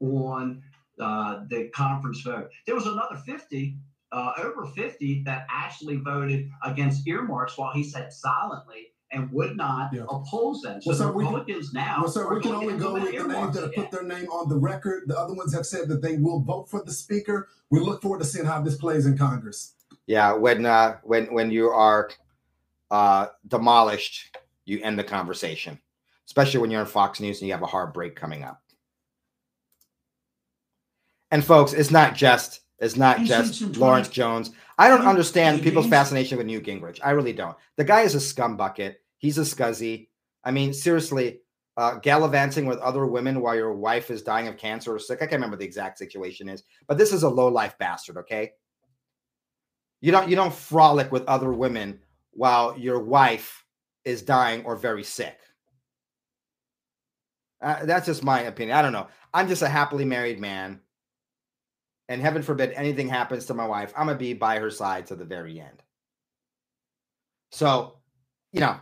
[0.00, 0.62] On
[1.00, 2.48] uh, the conference vote.
[2.64, 3.76] There was another 50
[4.12, 9.92] uh, over 50 that actually voted against earmarks while he sat silently and would not
[9.92, 10.04] yeah.
[10.08, 10.80] oppose them.
[10.80, 11.96] So well, the Republicans can, now.
[12.02, 14.48] Well, sir, we can only go with the names that have put their name on
[14.48, 15.04] the record.
[15.06, 17.48] The other ones have said that they will vote for the speaker.
[17.70, 19.74] We look forward to seeing how this plays in Congress.
[20.06, 22.10] Yeah, when uh, when when you are
[22.90, 25.78] uh, demolished, you end the conversation,
[26.26, 28.62] especially when you're on Fox News and you have a hard break coming up.
[31.30, 34.52] And folks, it's not just it's not just Lawrence Jones.
[34.78, 37.00] I don't understand people's fascination with Newt Gingrich.
[37.02, 37.56] I really don't.
[37.76, 38.96] The guy is a scumbucket.
[39.18, 40.08] He's a scuzzy.
[40.44, 41.40] I mean, seriously,
[41.76, 45.18] uh, gallivanting with other women while your wife is dying of cancer or sick.
[45.18, 48.16] I can't remember the exact situation is, but this is a low life bastard.
[48.18, 48.52] Okay,
[50.00, 51.98] you don't you don't frolic with other women
[52.32, 53.64] while your wife
[54.04, 55.38] is dying or very sick.
[57.60, 58.76] Uh, that's just my opinion.
[58.76, 59.08] I don't know.
[59.34, 60.80] I'm just a happily married man
[62.08, 65.16] and heaven forbid anything happens to my wife, I'm gonna be by her side to
[65.16, 65.82] the very end.
[67.50, 67.98] So,
[68.52, 68.76] you know,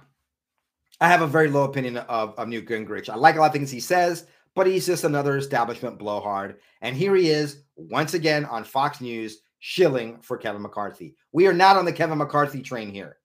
[1.01, 3.09] I have a very low opinion of, of Newt Gingrich.
[3.09, 6.57] I like a lot of things he says, but he's just another establishment blowhard.
[6.81, 11.16] And here he is once again on Fox News shilling for Kevin McCarthy.
[11.33, 13.18] We are not on the Kevin McCarthy train here.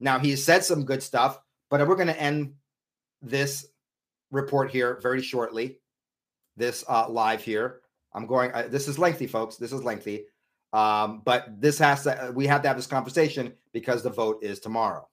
[0.00, 1.38] Now, he said some good stuff,
[1.70, 2.54] but we're going to end
[3.22, 3.66] this
[4.30, 5.78] report here very shortly,
[6.56, 7.80] this uh, live here.
[8.12, 8.52] I'm going.
[8.52, 9.56] Uh, this is lengthy, folks.
[9.56, 10.24] This is lengthy,
[10.72, 12.32] um, but this has to.
[12.34, 15.06] We have to have this conversation because the vote is tomorrow.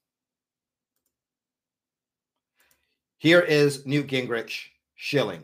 [3.17, 5.43] Here is Newt Gingrich shilling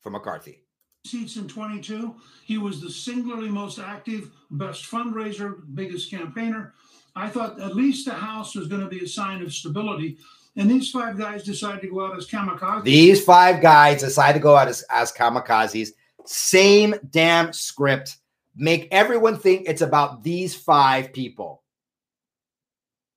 [0.00, 0.62] for McCarthy.
[1.04, 2.14] Seats in 22.
[2.44, 6.74] He was the singularly most active, best fundraiser, biggest campaigner.
[7.18, 10.18] I thought at least the House was going to be a sign of stability.
[10.56, 12.84] And these five guys decided to go out as kamikazes.
[12.84, 15.90] These five guys decide to go out as, as kamikazes.
[16.24, 18.18] Same damn script.
[18.56, 21.62] Make everyone think it's about these five people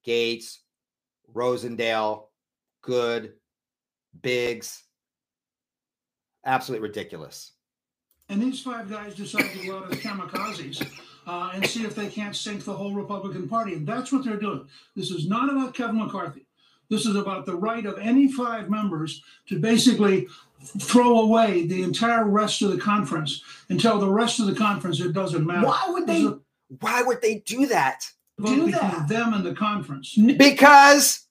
[0.05, 0.57] Gaetz,
[1.33, 2.23] Rosendale,
[2.81, 3.33] Good,
[4.19, 4.83] Biggs.
[6.43, 7.51] Absolutely ridiculous.
[8.29, 10.87] And these five guys decided to go out as kamikazes
[11.27, 13.73] uh, and see if they can't sink the whole Republican Party.
[13.73, 14.67] And that's what they're doing.
[14.95, 16.45] This is not about Kevin McCarthy.
[16.89, 20.27] This is about the right of any five members to basically
[20.79, 24.99] throw away the entire rest of the conference and tell the rest of the conference
[24.99, 25.67] it doesn't matter.
[25.67, 26.27] Why would they?
[26.79, 28.09] Why would they do that?
[28.43, 29.07] Do that.
[29.07, 30.15] Them and the conference.
[30.15, 31.27] Because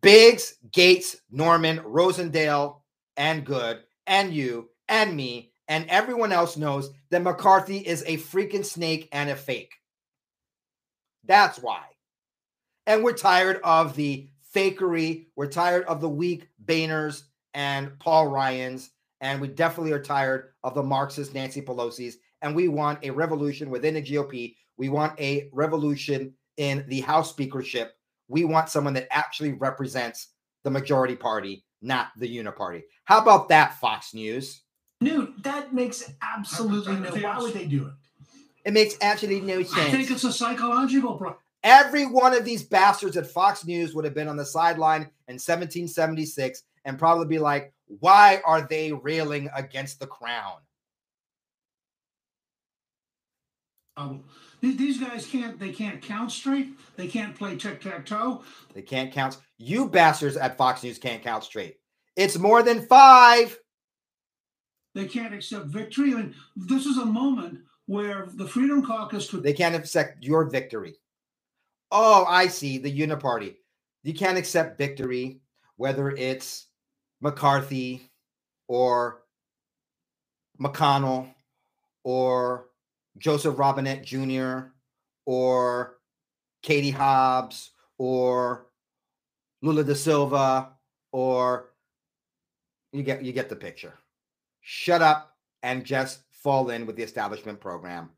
[0.00, 2.80] Biggs, Gaetz, Norman, Rosendale,
[3.16, 8.64] and Good, and you, and me, and everyone else knows that McCarthy is a freaking
[8.64, 9.72] snake and a fake.
[11.24, 11.84] That's why.
[12.86, 15.26] And we're tired of the fakery.
[15.36, 17.22] We're tired of the weak Boehners
[17.54, 18.90] and Paul Ryans.
[19.20, 22.18] And we definitely are tired of the Marxist Nancy Pelosi's.
[22.42, 24.56] And we want a revolution within the GOP.
[24.76, 27.94] We want a revolution in the House speakership.
[28.28, 30.28] We want someone that actually represents
[30.62, 32.82] the majority party, not the uniparty.
[33.04, 34.63] How about that, Fox News?
[35.04, 37.10] Newt, that makes absolutely no.
[37.10, 37.92] Why would they do it?
[38.64, 39.88] It makes absolutely no sense.
[39.88, 41.38] I think it's a psychological problem.
[41.62, 45.34] Every one of these bastards at Fox News would have been on the sideline in
[45.34, 50.58] 1776 and probably be like, why are they railing against the crown?
[53.96, 54.24] Um,
[54.60, 58.42] these guys can't they can't count straight they can't play tic-tac-toe
[58.72, 61.76] they can't count you bastards at fox news can't count straight
[62.16, 63.56] it's more than five
[64.94, 66.12] they can't accept victory.
[66.12, 69.42] I mean, this is a moment where the Freedom Caucus could.
[69.42, 70.94] They can't accept your victory.
[71.90, 72.78] Oh, I see.
[72.78, 73.56] The Uniparty.
[74.02, 75.40] You can't accept victory,
[75.76, 76.66] whether it's
[77.20, 78.10] McCarthy
[78.68, 79.22] or
[80.60, 81.28] McConnell
[82.04, 82.66] or
[83.18, 84.68] Joseph Robinette Jr.
[85.26, 85.98] or
[86.62, 88.66] Katie Hobbs or
[89.62, 90.70] Lula da Silva
[91.12, 91.70] or
[92.92, 93.94] you get you get the picture
[94.64, 98.10] shut up and just fall in with the establishment program.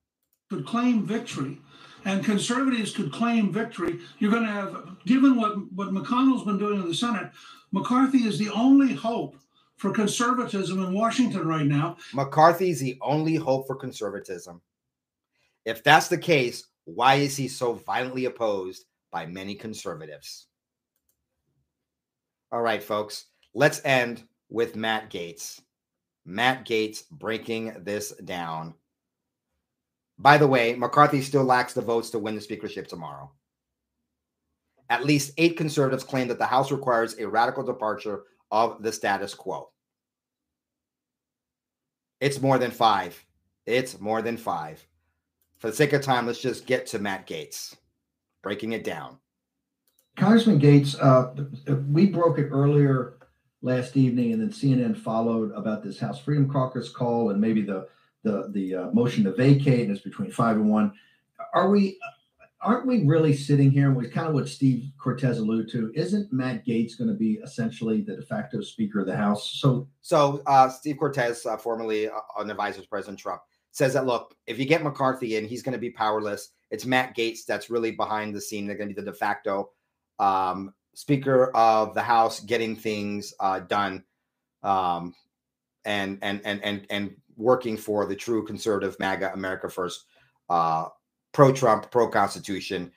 [0.48, 1.58] Could claim victory,
[2.04, 3.98] and conservatives could claim victory.
[4.18, 7.32] You're going to have, given what, what McConnell's been doing in the Senate,
[7.72, 9.36] McCarthy is the only hope
[9.76, 11.96] for conservatism in Washington right now.
[12.14, 14.62] McCarthy is the only hope for conservatism.
[15.64, 20.46] If that's the case, why is he so violently opposed by many conservatives?
[22.52, 25.60] All right, folks, let's end with Matt Gaetz.
[26.26, 28.74] Matt Gaetz breaking this down.
[30.18, 33.30] By the way, McCarthy still lacks the votes to win the speakership tomorrow.
[34.90, 39.34] At least eight conservatives claim that the House requires a radical departure of the status
[39.34, 39.70] quo.
[42.20, 43.22] It's more than five.
[43.66, 44.84] It's more than five.
[45.58, 47.76] For the sake of time, let's just get to Matt Gaetz,
[48.42, 49.18] breaking it down.
[50.16, 53.16] Congressman Gaetz, uh, we broke it earlier
[53.66, 57.88] last evening, and then CNN followed about this House Freedom Caucus call and maybe the
[58.22, 60.92] the the uh, motion to vacate, and it's between five and one.
[61.52, 61.98] Are we?
[62.62, 63.88] Aren't we really sitting here?
[63.88, 65.92] And we kind of what Steve Cortes alluded to.
[65.94, 69.58] Isn't Matt Gaetz going to be essentially the de facto Speaker of the House?
[69.60, 73.42] So, so uh, Steve Cortes, uh, formerly uh, an advisor to President Trump,
[73.72, 76.48] says that look, if you get McCarthy in, he's going to be powerless.
[76.70, 78.66] It's Matt Gaetz that's really behind the scene.
[78.66, 79.70] They're going to be the de facto
[80.18, 84.02] um, Speaker of the House getting things uh, done,
[84.62, 85.14] um,
[85.84, 90.06] and and and and and working for the true conservative MAGA America First,
[90.48, 90.86] uh,
[91.32, 92.90] pro-Trump, pro-Constitution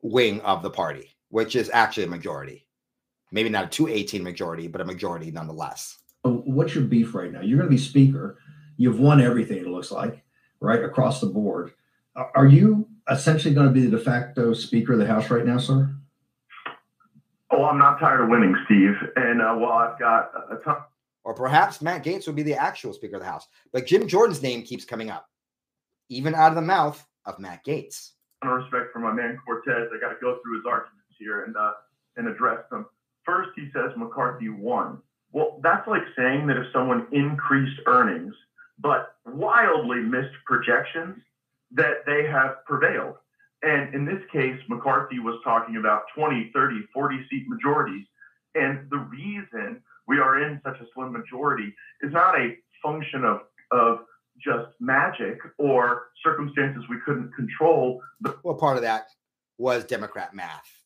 [0.00, 2.68] wing of the party, which is actually a majority.
[3.32, 5.98] Maybe not a 218 majority, but a majority nonetheless.
[6.22, 7.40] What's your beef right now?
[7.40, 8.38] You're going to be Speaker.
[8.76, 9.58] You've won everything.
[9.58, 10.22] It looks like
[10.60, 11.72] right across the board.
[12.14, 15.58] Are you essentially going to be the de facto Speaker of the House right now,
[15.58, 15.96] sir?
[17.52, 18.94] Oh, I'm not tired of winning, Steve.
[19.16, 20.76] And uh, while I've got a ton.
[21.24, 23.46] Or perhaps Matt Gaetz would be the actual Speaker of the House.
[23.72, 25.28] But Jim Jordan's name keeps coming up,
[26.08, 28.12] even out of the mouth of Matt Gaetz.
[28.42, 31.44] Out of respect for my man Cortes, I got to go through his arguments here
[31.44, 31.72] and uh,
[32.16, 32.86] and address them.
[33.24, 34.98] First, he says McCarthy won.
[35.30, 38.34] Well, that's like saying that if someone increased earnings
[38.78, 41.22] but wildly missed projections,
[41.70, 43.14] that they have prevailed.
[43.62, 48.06] And in this case, McCarthy was talking about 20, 30, 40 seat majorities.
[48.54, 53.40] And the reason we are in such a slim majority is not a function of,
[53.70, 54.00] of
[54.44, 58.02] just magic or circumstances we couldn't control.
[58.42, 59.06] Well, part of that
[59.58, 60.82] was Democrat math.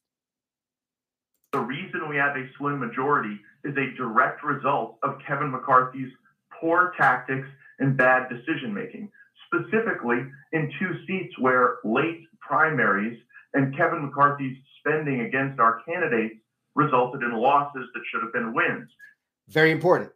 [1.53, 6.13] The reason we have a slim majority is a direct result of Kevin McCarthy's
[6.61, 7.49] poor tactics
[7.79, 9.11] and bad decision making,
[9.47, 10.19] specifically
[10.53, 13.19] in two seats where late primaries
[13.55, 16.37] and Kevin McCarthy's spending against our candidates
[16.75, 18.91] resulted in losses that should have been wins.
[19.49, 20.11] Very important.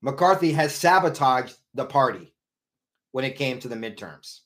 [0.00, 2.34] McCarthy has sabotaged the party
[3.12, 4.40] when it came to the midterms.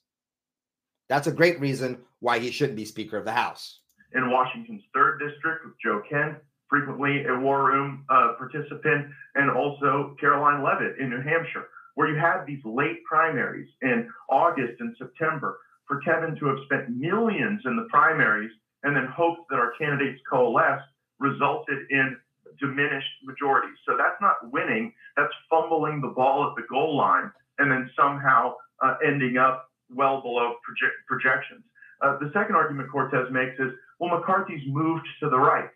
[1.08, 3.80] That's a great reason why he shouldn't be Speaker of the House.
[4.14, 6.38] In Washington's third district with Joe Kent,
[6.68, 12.18] frequently a war room uh, participant, and also Karoline Leavitt in New Hampshire, where you
[12.18, 17.76] had these late primaries in August and September for Kevin to have spent millions in
[17.76, 18.50] the primaries
[18.82, 20.84] and then hoped that our candidates coalesced
[21.18, 22.16] resulted in
[22.60, 23.76] diminished majorities.
[23.86, 28.54] So that's not winning, that's fumbling the ball at the goal line and then somehow
[28.84, 31.64] uh, ending up well below proje- projections.
[32.02, 35.70] Uh, the second argument Cortes makes is, well, McCarthy's moved to the right.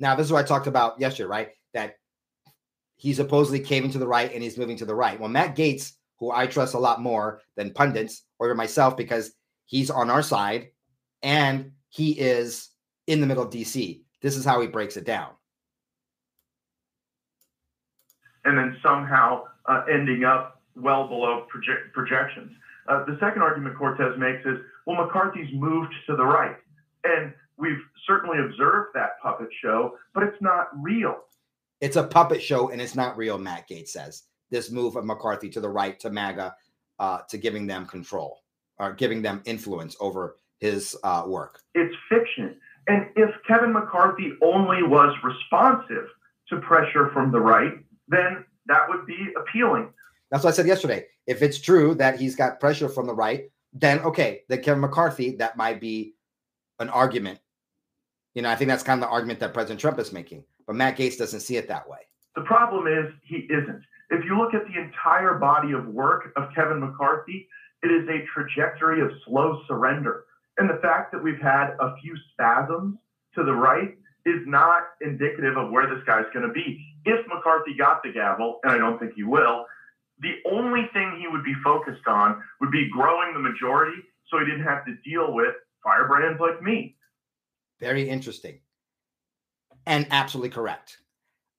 [0.00, 1.48] Now, this is what I talked about yesterday, right?
[1.74, 1.94] That
[3.02, 5.18] he supposedly came into the right and he's moving to the right.
[5.18, 5.90] Well, Matt Gaetz,
[6.20, 9.32] who I trust a lot more than pundits or myself because
[9.64, 10.68] he's on our side
[11.20, 12.68] and he is
[13.08, 14.02] in the middle of DC.
[14.20, 15.30] This is how he breaks it down.
[18.44, 22.52] And then somehow uh, ending up well below proje- projections.
[22.88, 26.56] Uh, the second argument Cortes makes is, well, McCarthy's moved to the right.
[27.02, 31.16] And we've certainly observed that puppet show, but it's not real.
[31.82, 34.22] It's a puppet show and it's not real, Matt Gaetz says.
[34.50, 36.54] This move of McCarthy to the right, to MAGA,
[37.00, 38.38] uh, to giving them control
[38.78, 41.58] or giving them influence over his uh, work.
[41.74, 42.54] It's fiction.
[42.86, 46.06] And if Kevin McCarthy only was responsive
[46.50, 47.72] to pressure from the right,
[48.06, 49.92] then that would be appealing.
[50.30, 51.06] That's what I said yesterday.
[51.26, 55.34] If it's true that he's got pressure from the right, then okay, then Kevin McCarthy,
[55.36, 56.14] that might be
[56.78, 57.40] an argument.
[58.34, 60.76] You know, I think that's kind of the argument that President Trump is making, but
[60.76, 61.98] Matt Gaetz doesn't see it that way.
[62.34, 63.82] The problem is he isn't.
[64.10, 67.48] If you look at the entire body of work of Kevin McCarthy,
[67.82, 70.24] it is a trajectory of slow surrender.
[70.58, 72.98] And the fact that we've had a few spasms
[73.34, 76.78] to the right is not indicative of where this guy's going to be.
[77.04, 79.64] If McCarthy got the gavel, and I don't think he will,
[80.20, 83.96] the only thing he would be focused on would be growing the majority
[84.28, 86.96] so he didn't have to deal with firebrands like me.
[87.80, 88.60] Very interesting.
[89.86, 90.98] And absolutely correct.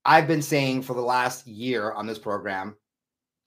[0.06, 2.76] I've been saying for the last year on this program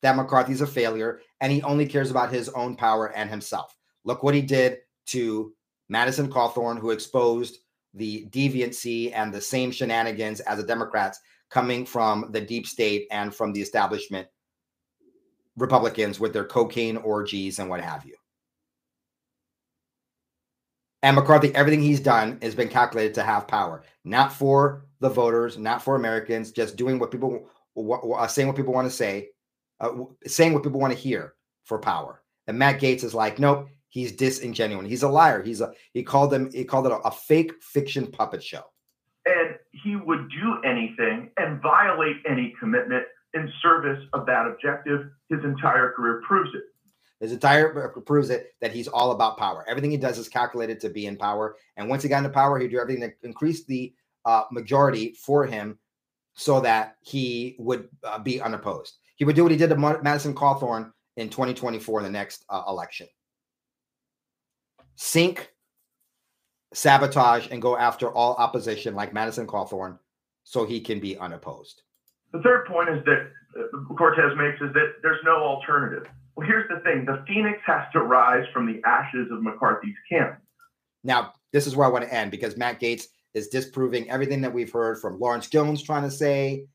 [0.03, 3.77] that McCarthy's a failure and he only cares about his own power and himself.
[4.05, 5.53] Look what he did to
[5.89, 7.59] Madison Cawthorn, who exposed
[7.95, 11.19] the deviancy and the same shenanigans as the Democrats
[11.51, 14.29] coming from the deep state and from the establishment
[15.57, 18.15] Republicans with their cocaine orgies and what have you.
[21.07, 25.57] And McCarthy, everything he's done has been calculated to have power, not for the voters,
[25.57, 27.49] not for Americans, just doing what people,
[27.79, 29.29] uh, saying what people want to say,
[29.79, 29.93] uh,
[30.27, 32.25] saying what people want to hear for power.
[32.49, 34.89] And Matt Gaetz is like, nope, he's disingenuous.
[34.89, 35.45] He's a liar.
[35.45, 38.65] He's a he called them he called it a, a fake fiction puppet show.
[39.27, 45.09] And he would do anything and violate any commitment in service of that objective.
[45.31, 46.65] His entire career proves it.
[47.21, 49.65] His entire proves it that he's all about power.
[49.69, 51.57] Everything he does is calculated to be in power.
[51.77, 53.95] And once he got into power, he'd do everything to increase the
[54.27, 55.79] uh, majority for him
[56.35, 58.99] so that he would uh, be unopposed.
[59.17, 62.65] He would do what he did to Madison Cawthorn in 2024 in the next uh,
[62.69, 63.09] election.
[64.97, 65.51] Sink,
[66.75, 69.99] sabotage, and go after all opposition like Madison Cawthorn
[70.45, 71.83] so he can be unopposed.
[72.33, 76.07] The third point is that uh, Cortes makes is that there's no alternative.
[76.37, 80.39] Well, here's the thing the phoenix has to rise from the ashes of McCarthy's camp.
[81.03, 84.53] Now, this is where I want to end because Matt Gaetz is disproving everything that
[84.53, 86.67] we've heard from Lawrence Jones trying to say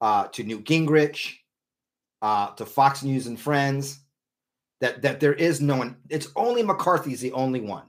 [0.00, 1.34] uh, to Newt Gingrich
[2.22, 4.00] uh, to Fox News and Friends
[4.80, 5.96] that that there is no one.
[6.08, 7.84] It's only McCarthy's the only one.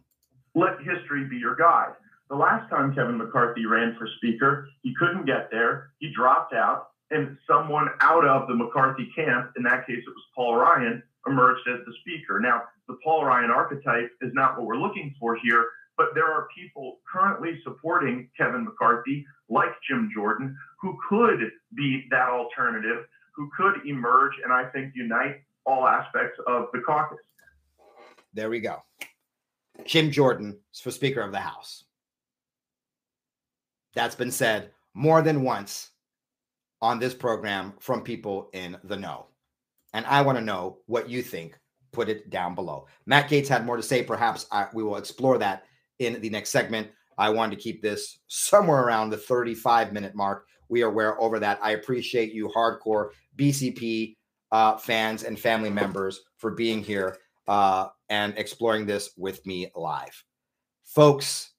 [0.56, 1.94] Let history be your guide.
[2.30, 5.92] The last time Kevin McCarthy ran for Speaker, he couldn't get there.
[6.00, 10.24] He dropped out, and someone out of the McCarthy camp, in that case it was
[10.34, 12.40] Paul Ryan, emerged as the Speaker.
[12.40, 15.66] Now, the Paul Ryan archetype is not what we're looking for here,
[15.98, 22.30] but there are people currently supporting Kevin McCarthy, like Jim Jordan, who could be that
[22.30, 23.06] alternative,
[23.36, 27.20] who could emerge and I think unite all aspects of the caucus.
[28.34, 28.82] There we go.
[29.86, 31.84] Jim Jordan for Speaker of the House.
[33.94, 35.92] That's been said more than once
[36.82, 39.28] on this program from people in the know.
[39.94, 41.58] And I want to know what you think.
[41.92, 42.88] Put it down below.
[43.06, 44.02] Matt Gaetz had more to say.
[44.02, 45.66] Perhaps I, we will explore that
[46.00, 46.88] in the next segment.
[47.18, 50.48] I wanted to keep this somewhere around the 35 minute mark.
[50.70, 51.60] We are aware over that.
[51.62, 54.16] I appreciate you, hardcore BCP
[54.54, 57.18] uh, fans and family members, for being here
[57.48, 60.24] uh, and exploring this with me live.
[60.86, 61.52] Folks,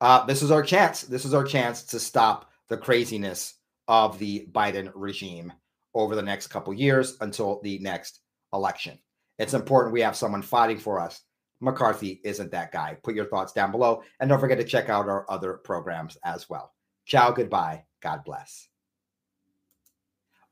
[0.00, 1.02] uh, this is our chance.
[1.02, 3.54] This is our chance to stop the craziness
[3.88, 5.52] of the Biden regime
[5.94, 8.20] over the next couple years until the next
[8.52, 8.98] election.
[9.38, 11.22] It's important we have someone fighting for us.
[11.60, 12.96] McCarthy isn't that guy.
[13.02, 16.48] Put your thoughts down below and don't forget to check out our other programs as
[16.48, 16.72] well.
[17.06, 17.84] Ciao, goodbye.
[18.02, 18.68] God bless.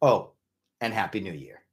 [0.03, 0.33] Oh,
[0.81, 1.66] and Happy New Year.